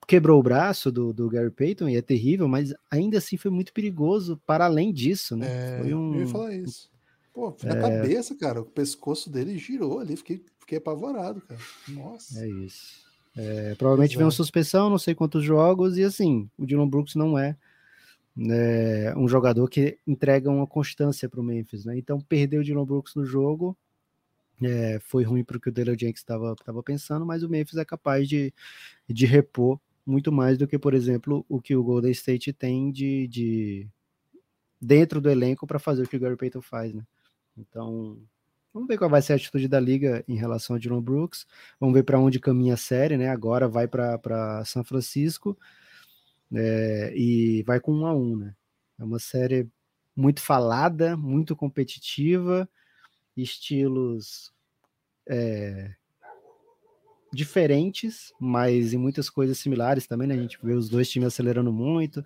[0.06, 3.72] Quebrou o braço do, do Gary Payton e é terrível, mas ainda assim foi muito
[3.72, 5.46] perigoso para além disso, né?
[5.48, 6.14] É, foi um...
[6.14, 6.90] Eu ia falar isso.
[7.32, 7.80] Pô, na é...
[7.80, 11.60] cabeça, cara, o pescoço dele girou ali, fiquei, fiquei apavorado, cara.
[11.88, 12.44] Nossa.
[12.44, 13.09] É isso.
[13.36, 17.38] É, provavelmente vem uma suspensão, não sei quantos jogos, e assim, o Dylan Brooks não
[17.38, 17.56] é
[18.36, 21.96] né, um jogador que entrega uma constância para o Memphis, né?
[21.96, 23.76] Então, perder o Dylan Brooks no jogo
[24.62, 26.54] é, foi ruim para o que o Taylor Jenks estava
[26.84, 28.52] pensando, mas o Memphis é capaz de,
[29.08, 33.28] de repor muito mais do que, por exemplo, o que o Golden State tem de,
[33.28, 33.88] de
[34.80, 37.04] dentro do elenco para fazer o que o Gary Payton faz, né?
[37.56, 38.18] Então,
[38.72, 41.44] Vamos ver qual vai ser a atitude da liga em relação a Dylan Brooks.
[41.78, 43.28] Vamos ver para onde caminha a série, né?
[43.28, 45.58] Agora vai para São Francisco
[46.54, 48.54] é, e vai com um a um, né?
[48.98, 49.68] É uma série
[50.14, 52.68] muito falada, muito competitiva,
[53.36, 54.52] estilos
[55.26, 55.94] é,
[57.32, 60.34] diferentes, mas em muitas coisas similares também, né?
[60.34, 62.24] A gente vê os dois times acelerando muito,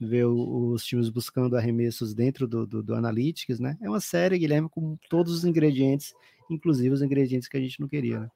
[0.00, 3.76] ver os times buscando arremessos dentro do, do, do, Analytics, né?
[3.82, 6.14] É uma série, Guilherme, com todos os ingredientes,
[6.48, 8.30] inclusive os ingredientes que a gente não queria, né?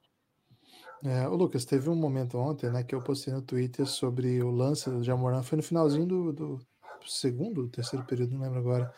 [1.04, 4.50] É, o Lucas, teve um momento ontem, né, que eu postei no Twitter sobre o
[4.50, 6.60] lance do Jamoran, foi no finalzinho do, do
[7.06, 8.92] segundo, terceiro período, não lembro agora,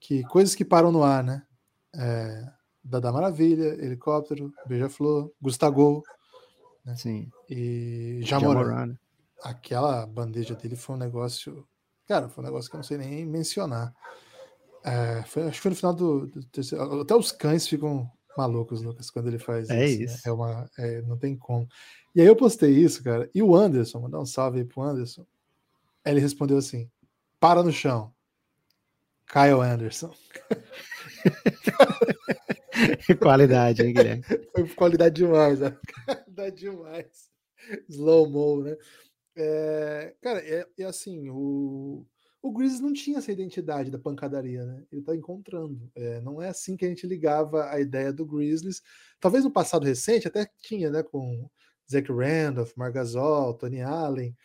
[0.00, 1.42] que coisas que param no ar, né?
[1.94, 2.46] É,
[2.82, 6.02] Dada Maravilha, Helicóptero, Beija-Flor, Gustavo,
[6.84, 6.96] né?
[6.96, 7.30] Sim.
[7.48, 8.60] E Jamoran.
[8.60, 8.98] Jamoran né?
[9.42, 11.66] Aquela bandeja dele foi um negócio
[12.06, 13.94] Cara, foi um negócio que eu não sei nem mencionar.
[14.84, 17.00] É, foi, acho que foi no final do, do, terceiro.
[17.00, 19.98] Até os cães ficam malucos, Lucas, quando ele faz é isso.
[19.98, 20.04] Né?
[20.04, 20.14] isso.
[20.14, 20.20] Né?
[20.26, 21.68] É uma, é, não tem como.
[22.14, 23.30] E aí eu postei isso, cara.
[23.34, 25.26] E o Anderson, mandar um salve aí pro Anderson.
[26.04, 26.90] Ele respondeu assim:
[27.38, 28.12] para no chão.
[29.26, 30.12] Kyle Anderson.
[33.20, 34.22] qualidade, hein, Guilherme?
[34.52, 35.76] Foi qualidade demais, né?
[36.04, 37.30] qualidade demais.
[37.88, 38.76] Slow mo, né?
[39.34, 42.06] É, cara, é, é assim, o,
[42.42, 44.84] o Grizzlies não tinha essa identidade da pancadaria, né?
[44.90, 45.90] Ele está encontrando.
[45.94, 48.82] É, não é assim que a gente ligava a ideia do Grizzlies.
[49.20, 51.02] Talvez no passado recente até tinha, né?
[51.02, 51.48] Com
[51.90, 54.36] Zach Randolph, Margasol, Tony Allen,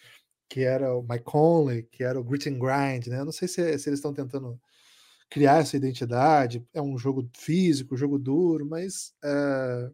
[0.50, 3.24] que era o Mike Conley, que era o Grit and Grind, né?
[3.24, 4.60] Não sei se, se eles estão tentando
[5.30, 6.66] criar essa identidade.
[6.74, 9.92] É um jogo físico, jogo duro, mas é,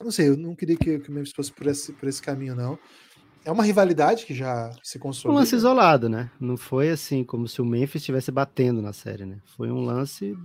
[0.00, 0.28] não sei.
[0.30, 2.78] Eu não queria que, que o Memphis fosse por esse, por esse caminho, não
[3.44, 5.32] é uma rivalidade que já se consolidou.
[5.32, 6.30] Um lance isolado, né?
[6.40, 9.38] Não foi assim como se o Memphis estivesse batendo na série, né?
[9.56, 10.36] Foi um lance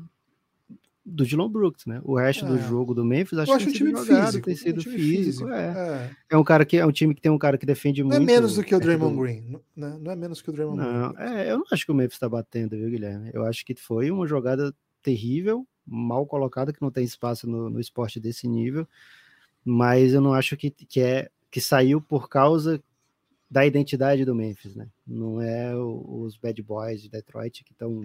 [1.06, 2.02] do Dylan Brooks, né?
[2.04, 2.48] O resto é.
[2.48, 5.00] do jogo do Memphis acho, acho que tem sido jogado, físico, tem sido um físico,
[5.00, 5.66] físico é.
[5.66, 6.12] é.
[6.30, 6.38] é.
[6.38, 8.20] um cara que é um time que tem um cara que defende não muito.
[8.20, 10.78] Não é menos do que o Draymond Green, não, não é menos que o Draymond
[10.78, 11.26] não, Green.
[11.26, 13.32] É, eu não acho que o Memphis está batendo, viu, Guilherme?
[13.34, 17.82] Eu acho que foi uma jogada terrível, mal colocada, que não tem espaço no, no
[17.82, 18.88] esporte desse nível,
[19.66, 22.84] mas eu não acho que, que é que saiu por causa
[23.48, 24.88] da identidade do Memphis, né?
[25.06, 28.02] Não é o, os bad boys de Detroit que estão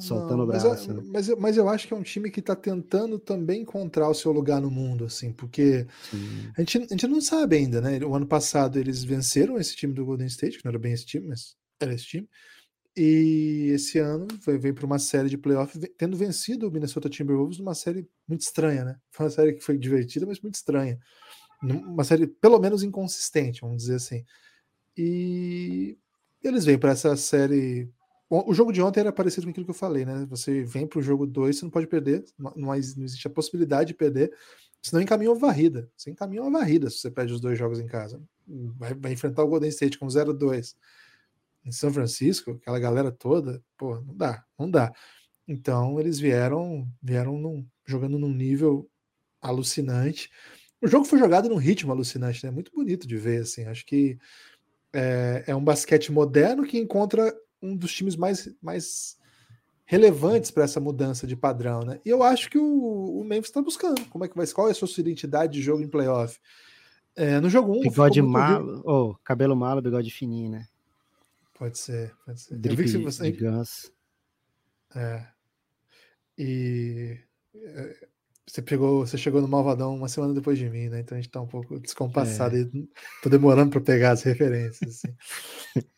[0.00, 0.68] soltando o braço.
[0.68, 1.02] Mas, né?
[1.06, 4.14] mas, eu, mas eu acho que é um time que está tentando também encontrar o
[4.14, 5.86] seu lugar no mundo, assim, porque
[6.56, 8.04] a gente, a gente não sabe ainda, né?
[8.04, 11.06] O ano passado eles venceram esse time do Golden State, que não era bem esse
[11.06, 12.28] time, mas era esse time.
[12.96, 17.60] E esse ano vem, vem para uma série de playoff, tendo vencido o Minnesota Timberwolves
[17.60, 18.96] numa série muito estranha, né?
[19.12, 20.98] Foi uma série que foi divertida, mas muito estranha.
[21.62, 24.24] Uma série pelo menos inconsistente, vamos dizer assim.
[24.96, 25.98] E
[26.42, 27.90] eles vêm para essa série.
[28.30, 30.26] O jogo de ontem era parecido com aquilo que eu falei, né?
[30.28, 33.94] Você vem para o jogo 2, você não pode perder, não, existe a possibilidade de
[33.94, 34.30] perder,
[34.82, 35.90] senão encaminha uma varrida.
[35.96, 38.20] Você encaminha uma varrida se você perde os dois jogos em casa.
[38.76, 40.74] Vai, vai enfrentar o Golden State com 0-2
[41.64, 44.92] em São Francisco, aquela galera toda, pô, não dá, não dá.
[45.46, 48.88] Então eles vieram, vieram num, jogando num nível
[49.40, 50.30] alucinante.
[50.80, 52.50] O jogo foi jogado num ritmo alucinante, né?
[52.50, 53.64] Muito bonito de ver, assim.
[53.66, 54.18] Acho que
[54.92, 59.18] é, é um basquete moderno que encontra um dos times mais, mais
[59.84, 62.00] relevantes para essa mudança de padrão, né?
[62.04, 64.04] E eu acho que o, o Memphis está buscando.
[64.06, 64.46] Como é que vai?
[64.46, 66.38] Qual é a sua identidade de jogo em playoff?
[67.16, 67.76] É, no jogo 1.
[67.78, 70.68] Um, bigode malo, oh, cabelo malo, bigode fininho, né?
[71.58, 72.56] Pode ser, pode ser.
[72.56, 73.92] Drip, eu vi que você.
[74.94, 75.26] É.
[76.38, 77.18] E.
[78.48, 81.00] É, você pegou, você chegou no Malvadão uma semana depois de mim, né?
[81.00, 82.60] Então a gente tá um pouco descompassado é.
[82.60, 82.88] e
[83.22, 85.04] tô demorando para pegar as referências.
[85.04, 85.14] Assim.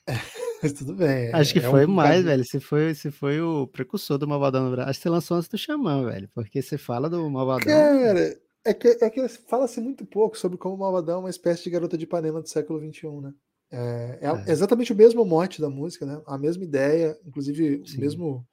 [0.63, 1.33] Mas tudo bem.
[1.33, 2.45] Acho que é foi um mais, velho.
[2.45, 4.91] Se foi, se foi o precursor do Malvadão no Brasil.
[4.91, 6.29] Acho que você lançou antes do Xamã, velho.
[6.35, 7.65] Porque você fala do Malvadão.
[7.65, 11.65] Cara, é que, é que fala-se muito pouco sobre como o Malvadão é uma espécie
[11.65, 13.33] de garota de Ipanema do século XXI, né?
[13.73, 16.21] É, é, é, exatamente o mesmo mote da música, né?
[16.27, 17.97] A mesma ideia, inclusive Sim.
[17.97, 18.47] o mesmo,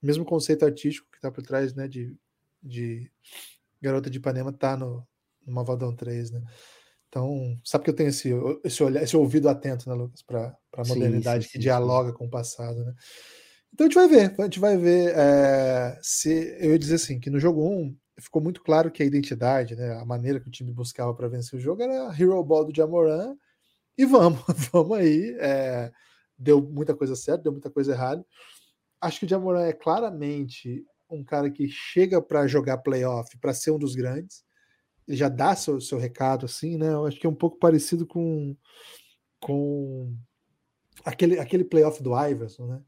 [0.00, 1.88] mesmo conceito artístico que está por trás, né?
[1.88, 2.14] De
[2.62, 3.10] de
[3.80, 5.06] Garota de Ipanema tá no,
[5.46, 6.42] no Malvadão 3, né?
[7.08, 8.30] Então, sabe que eu tenho esse,
[8.62, 12.12] esse, olhar, esse ouvido atento, né, Lucas, para a modernidade sim, sim, que sim, dialoga
[12.12, 12.94] com o passado, né?
[13.72, 17.20] Então a gente vai ver, a gente vai ver é, se eu ia dizer assim,
[17.20, 20.50] que no jogo 1 ficou muito claro que a identidade, né, a maneira que o
[20.50, 23.36] time buscava para vencer o jogo era Hero Ball do Jamoran
[23.96, 24.40] e vamos,
[24.72, 25.36] vamos aí.
[25.40, 25.90] É,
[26.38, 28.24] deu muita coisa certa, deu muita coisa errada.
[29.00, 33.70] Acho que o Jamoran é claramente um cara que chega para jogar playoff, para ser
[33.70, 34.44] um dos grandes.
[35.06, 36.88] Já dá seu, seu recado, assim, né?
[36.88, 38.54] Eu acho que é um pouco parecido com,
[39.40, 40.14] com
[41.04, 42.82] aquele, aquele playoff do Iverson, né?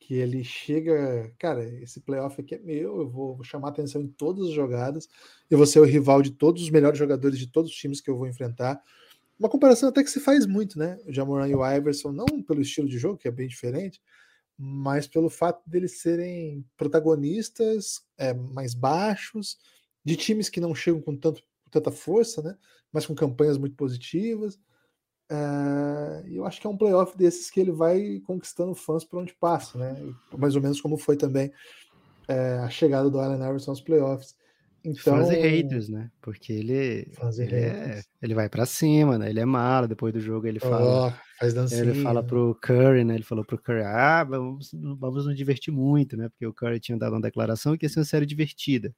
[0.00, 4.08] Que ele chega, cara, esse playoff aqui é meu, eu vou, vou chamar atenção em
[4.08, 5.08] todas as jogadas,
[5.48, 8.10] eu vou ser o rival de todos os melhores jogadores de todos os times que
[8.10, 8.82] eu vou enfrentar.
[9.38, 10.98] Uma comparação até que se faz muito, né?
[11.06, 14.02] O Jamoran e o Iverson, não pelo estilo de jogo, que é bem diferente,
[14.62, 19.56] mas pelo fato deles serem protagonistas é, mais baixos,
[20.04, 22.58] de times que não chegam com, tanto, com tanta força, né?
[22.92, 24.60] mas com campanhas muito positivas.
[25.30, 29.32] É, eu acho que é um playoff desses que ele vai conquistando fãs por onde
[29.32, 29.96] passa, né?
[30.36, 31.50] mais ou menos como foi também
[32.28, 34.36] é, a chegada do Allen Iverson aos playoffs.
[34.84, 36.10] Então, e haters, né?
[36.22, 39.28] Porque ele, ele, é, ele vai para cima, né?
[39.28, 41.08] Ele é malo, depois do jogo ele fala.
[41.08, 41.82] Oh, faz dancinha.
[41.82, 43.14] Ele fala pro Curry, né?
[43.14, 46.28] Ele falou pro Curry, ah, vamos, vamos nos divertir muito, né?
[46.30, 48.94] Porque o Curry tinha dado uma declaração que ia ser uma série divertida.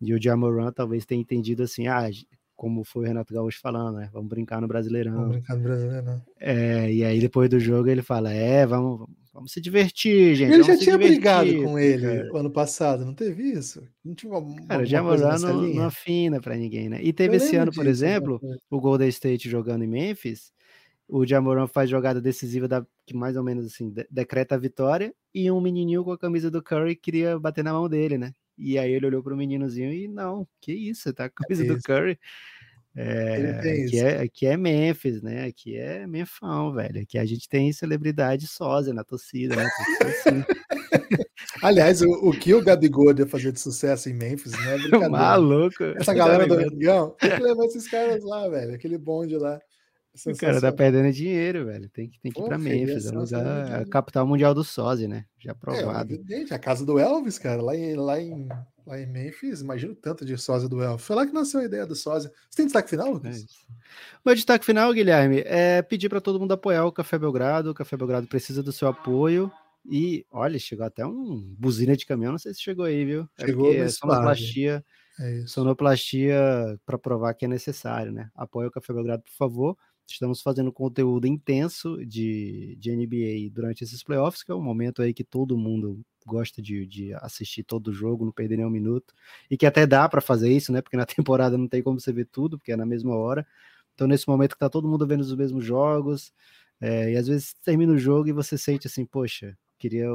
[0.00, 2.10] E o Jamoran talvez tenha entendido assim, ah,
[2.56, 4.08] como foi o Renato Gaúcho falando, né?
[4.12, 5.14] Vamos brincar no Brasileirão.
[5.14, 6.22] Vamos brincar no Brasileirão.
[6.40, 10.50] É, e aí depois do jogo ele fala, é, vamos, Vamos se divertir, gente.
[10.50, 12.38] Ele já tinha brigado com ele cara.
[12.38, 13.86] ano passado, não teve isso?
[14.02, 17.00] Não tinha uma, cara, já não, não afina para ninguém, né?
[17.02, 18.56] E teve eu esse ano, disso, por exemplo, né?
[18.70, 20.50] o Golden State jogando em Memphis.
[21.06, 25.14] O Jamoran faz jogada decisiva da, que mais ou menos assim de, decreta a vitória
[25.34, 28.32] e um menininho com a camisa do Curry queria bater na mão dele, né?
[28.58, 31.66] E aí ele olhou pro meninozinho e não, que isso, tá com a camisa é
[31.66, 32.18] do Curry.
[32.98, 35.44] É, aqui, é, aqui é Memphis, né?
[35.44, 37.02] Aqui é Memphão, velho.
[37.02, 39.68] Aqui a gente tem celebridade sósia na torcida, né?
[40.00, 40.42] Assim.
[41.62, 44.74] Aliás, o, o, que o Gabigol ia fazer de sucesso em Memphis, né?
[44.74, 45.10] É brincadeira.
[45.10, 45.84] Maluco.
[45.96, 48.74] Essa galera do Mengão, tem que levar esses caras lá, velho.
[48.74, 49.60] Aquele bonde lá.
[50.26, 51.88] O cara tá perdendo dinheiro, velho.
[51.88, 55.24] Tem que, tem que ir pra Memphis, é lugar, a capital mundial do sósia, né?
[55.38, 56.12] Já aprovado.
[56.12, 58.48] É, evidente, a casa do Elvis, cara, lá em, lá em
[58.86, 61.02] lá em Memphis, imagino tanto de sósia do Elf.
[61.02, 62.30] Foi lá que nasceu a ideia do sósia.
[62.48, 63.42] Você tem destaque final, Lucas?
[63.42, 63.72] É
[64.24, 67.70] Meu destaque final, Guilherme, é pedir para todo mundo apoiar o Café Belgrado.
[67.70, 69.50] O Café Belgrado precisa do seu apoio.
[69.88, 73.28] E, olha, chegou até um buzina de caminhão, não sei se chegou aí, viu?
[73.38, 74.84] É chegou, é sonoplastia,
[75.20, 78.30] é sonoplastia para provar que é necessário, né?
[78.34, 79.76] Apoie o Café Belgrado, por favor.
[80.06, 85.12] Estamos fazendo conteúdo intenso de, de NBA durante esses playoffs, que é o momento aí
[85.12, 89.14] que todo mundo gosta de, de assistir todo o jogo, não perder nenhum minuto,
[89.50, 90.80] e que até dá para fazer isso, né?
[90.82, 93.46] Porque na temporada não tem como você ver tudo, porque é na mesma hora.
[93.94, 96.32] Então, nesse momento que tá todo mundo vendo os mesmos jogos,
[96.80, 100.08] é, e às vezes termina o jogo e você sente assim, poxa, queria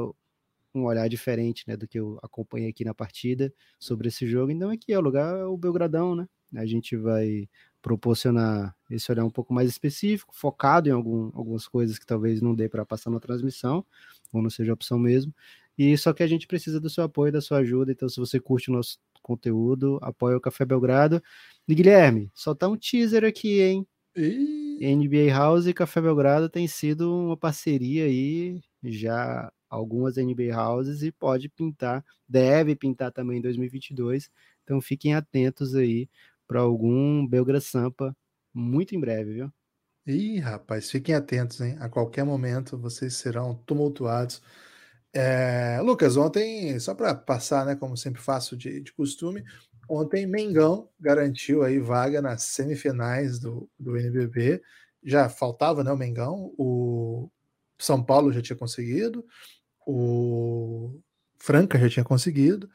[0.74, 4.52] um olhar diferente, né, do que eu acompanhei aqui na partida sobre esse jogo.
[4.52, 6.26] Então, aqui é o lugar, o Belgradão, né?
[6.54, 7.48] A gente vai
[7.82, 12.54] proporcionar esse olhar um pouco mais específico, focado em algum, algumas coisas que talvez não
[12.54, 13.84] dê para passar na transmissão,
[14.32, 15.34] ou não seja opção mesmo.
[15.76, 17.92] E só que a gente precisa do seu apoio, da sua ajuda.
[17.92, 21.22] Então, se você curte o nosso conteúdo, apoia o Café Belgrado.
[21.66, 23.86] E Guilherme, só tá um teaser aqui, hein?
[24.16, 24.94] E...
[24.94, 31.10] NBA House e Café Belgrado tem sido uma parceria aí já algumas NBA Houses e
[31.10, 34.30] pode pintar, deve pintar também em 2022.
[34.64, 36.08] Então fiquem atentos aí
[36.52, 38.14] para algum Belgra Sampa
[38.52, 39.52] muito em breve, viu?
[40.06, 41.76] Ih, rapaz, fiquem atentos, hein?
[41.80, 44.42] A qualquer momento vocês serão tumultuados
[45.14, 49.44] é, Lucas, ontem, só para passar, né, como sempre faço de, de, costume,
[49.88, 54.62] ontem Mengão garantiu aí vaga nas semifinais do, do NBB.
[55.04, 57.30] Já faltava, né, o Mengão, o
[57.78, 59.24] São Paulo já tinha conseguido,
[59.86, 60.98] o
[61.38, 62.70] Franca já tinha conseguido,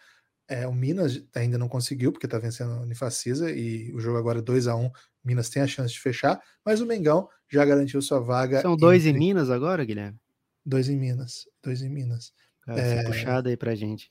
[0.48, 4.40] é, o Minas ainda não conseguiu, porque está vencendo a Unifacisa e o jogo agora
[4.40, 4.92] é 2 a 1 um,
[5.24, 8.62] Minas tem a chance de fechar, mas o Mengão já garantiu sua vaga.
[8.62, 9.18] São dois entre...
[9.18, 10.18] em Minas agora, Guilherme?
[10.66, 11.48] Dois em Minas.
[11.62, 12.32] Dois em Minas.
[12.62, 13.04] Cara, é...
[13.04, 14.10] Puxado aí pra gente.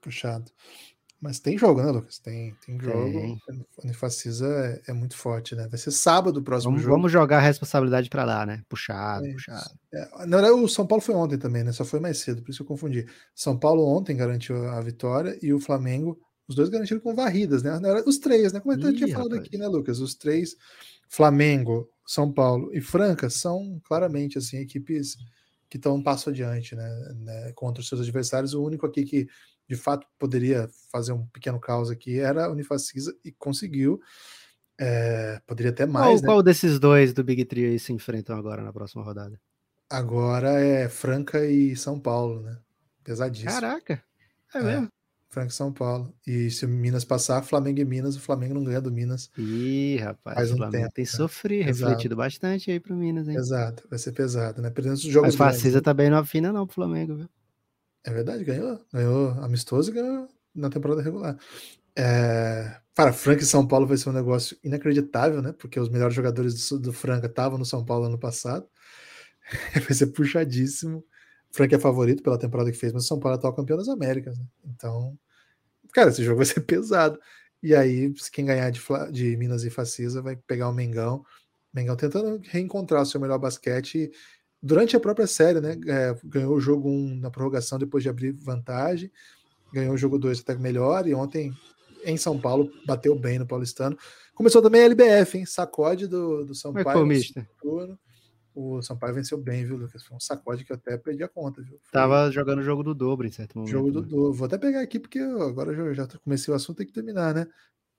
[0.00, 0.50] Puxado.
[1.20, 2.18] Mas tem jogo, né, Lucas?
[2.18, 3.12] Tem, tem jogo.
[3.12, 3.38] Tem.
[3.78, 5.68] A Unifacisa é, é, muito forte, né?
[5.68, 6.96] Vai ser sábado o próximo vamos, jogo.
[6.96, 8.62] Vamos jogar a responsabilidade para lá, né?
[8.68, 9.70] Puxado, é puxado.
[9.92, 11.72] É, na verdade, o São Paulo foi ontem também, né?
[11.72, 13.06] Só foi mais cedo, por isso eu confundi.
[13.34, 16.18] São Paulo ontem garantiu a vitória e o Flamengo,
[16.48, 17.78] os dois garantiram com varridas, né?
[18.06, 18.60] Os três, né?
[18.60, 19.46] Como eu tinha falado rapaz.
[19.46, 20.00] aqui, né, Lucas?
[20.00, 20.56] Os três,
[21.06, 25.18] Flamengo, São Paulo e Franca, são claramente, assim, equipes
[25.68, 28.54] que estão um passo adiante né, né, contra os seus adversários.
[28.54, 29.28] O único aqui que
[29.70, 34.00] de fato poderia fazer um pequeno caos aqui era a Unifacisa e conseguiu.
[34.76, 36.06] É, poderia até mais.
[36.06, 36.26] Qual, né?
[36.26, 39.40] qual, desses dois do Big Three se enfrentam agora na próxima rodada?
[39.88, 42.58] Agora é Franca e São Paulo, né?
[43.04, 43.52] Pesadíssimo.
[43.52, 44.02] Caraca,
[44.52, 44.62] é, é.
[44.62, 44.88] mesmo?
[45.28, 46.12] Franca e São Paulo.
[46.26, 49.30] E se o Minas passar, Flamengo e Minas, o Flamengo não ganha do Minas.
[49.38, 51.10] Ih, rapaz, faz um o Flamengo tempo, tem né?
[51.10, 53.36] sofrido, refletido bastante aí pro Minas, hein?
[53.36, 54.70] Exato, vai ser pesado, né?
[54.70, 55.28] Perdendo os jogos.
[55.28, 57.28] Mas Facisa também não afina, não, pro Flamengo, viu?
[58.04, 58.84] É verdade, ganhou.
[58.92, 61.38] Ganhou amistoso e ganhou na temporada regular.
[61.96, 62.80] É...
[62.94, 65.52] Para Franca e São Paulo vai ser um negócio inacreditável, né?
[65.52, 68.68] Porque os melhores jogadores do, do Franca estavam no São Paulo ano passado.
[69.86, 71.04] vai ser puxadíssimo.
[71.52, 74.38] Frank é favorito pela temporada que fez, mas São Paulo é atual campeão das Américas,
[74.38, 74.44] né?
[74.64, 75.18] Então,
[75.92, 77.18] cara, esse jogo vai ser pesado.
[77.62, 78.80] E aí, quem ganhar de,
[79.12, 81.24] de Minas e Facisa vai pegar o Mengão.
[81.72, 84.10] Mengão tentando reencontrar o seu melhor basquete
[84.62, 85.78] durante a própria série, né?
[85.86, 89.10] É, ganhou o jogo 1 um na prorrogação depois de abrir vantagem,
[89.72, 91.52] ganhou o jogo 2 até melhor, e ontem
[92.04, 93.96] em São Paulo bateu bem no Paulistano.
[94.34, 95.46] Começou também a LBF, hein?
[95.46, 97.08] Sacode do, do São Paulo.
[97.60, 97.98] Turno.
[98.54, 100.02] O Sampaio venceu bem, viu, Lucas?
[100.02, 101.78] Foi um sacode que eu até perdi a conta, viu?
[101.80, 101.92] Foi...
[101.92, 103.70] Tava jogando o jogo do dobro em certo momento.
[103.70, 104.08] Jogo do né?
[104.08, 104.32] dobro.
[104.32, 107.46] Vou até pegar aqui, porque agora já, já comecei o assunto, tem que terminar, né?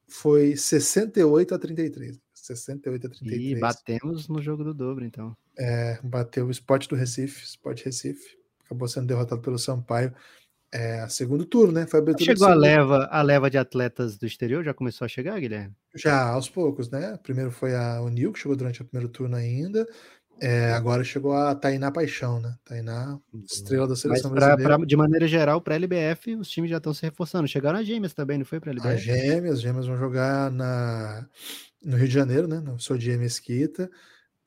[0.08, 2.20] Foi 68 a 33.
[2.42, 3.42] 68 a 33.
[3.42, 5.36] E batemos no jogo do dobro, então.
[5.58, 8.38] É, bateu o Sport do Recife, Sport Recife.
[8.66, 10.14] Acabou sendo derrotado pelo Sampaio.
[10.74, 11.86] É, segundo turno, né?
[11.86, 14.64] Foi Chegou a leva, a leva de atletas do exterior?
[14.64, 15.76] Já começou a chegar, Guilherme?
[15.94, 17.20] Já, aos poucos, né?
[17.22, 19.86] Primeiro foi a Unil, que chegou durante o primeiro turno ainda.
[20.44, 22.56] É, agora chegou a Tainá Paixão, né?
[22.66, 24.76] Tainá, estrela da seleção pra, brasileira.
[24.76, 27.48] Pra, de maneira geral, para a LBF, os times já estão se reforçando.
[27.48, 28.92] Chegaram as gêmeas também, não foi para a LBF?
[28.92, 31.28] As gêmeas, as gêmeas vão jogar na,
[31.86, 32.60] no Rio de Janeiro, né?
[32.60, 33.88] No Sodier Mesquita.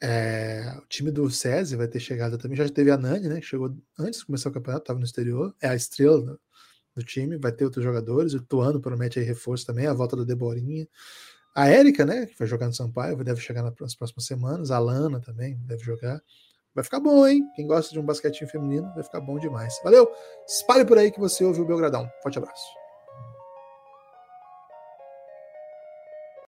[0.03, 2.57] É, o time do SESI vai ter chegado também.
[2.57, 3.41] Já teve a Nani, né?
[3.41, 5.55] Que chegou antes de começar o campeonato, estava no exterior.
[5.63, 6.41] É a estrela do,
[6.97, 8.35] do, time, vai ter outros jogadores.
[8.35, 10.89] O Tuano promete aí reforço também, a volta da Deborinha.
[11.55, 14.71] A Érica, né, que vai jogar no Sampaio, deve chegar nas próximas semanas.
[14.71, 16.21] A Lana também deve jogar.
[16.75, 17.49] Vai ficar bom, hein?
[17.55, 19.81] Quem gosta de um basquetinho feminino, vai ficar bom demais.
[19.85, 20.11] Valeu!
[20.49, 22.11] Espalhe por aí que você ouve o Belgradão.
[22.23, 22.84] Forte abraço.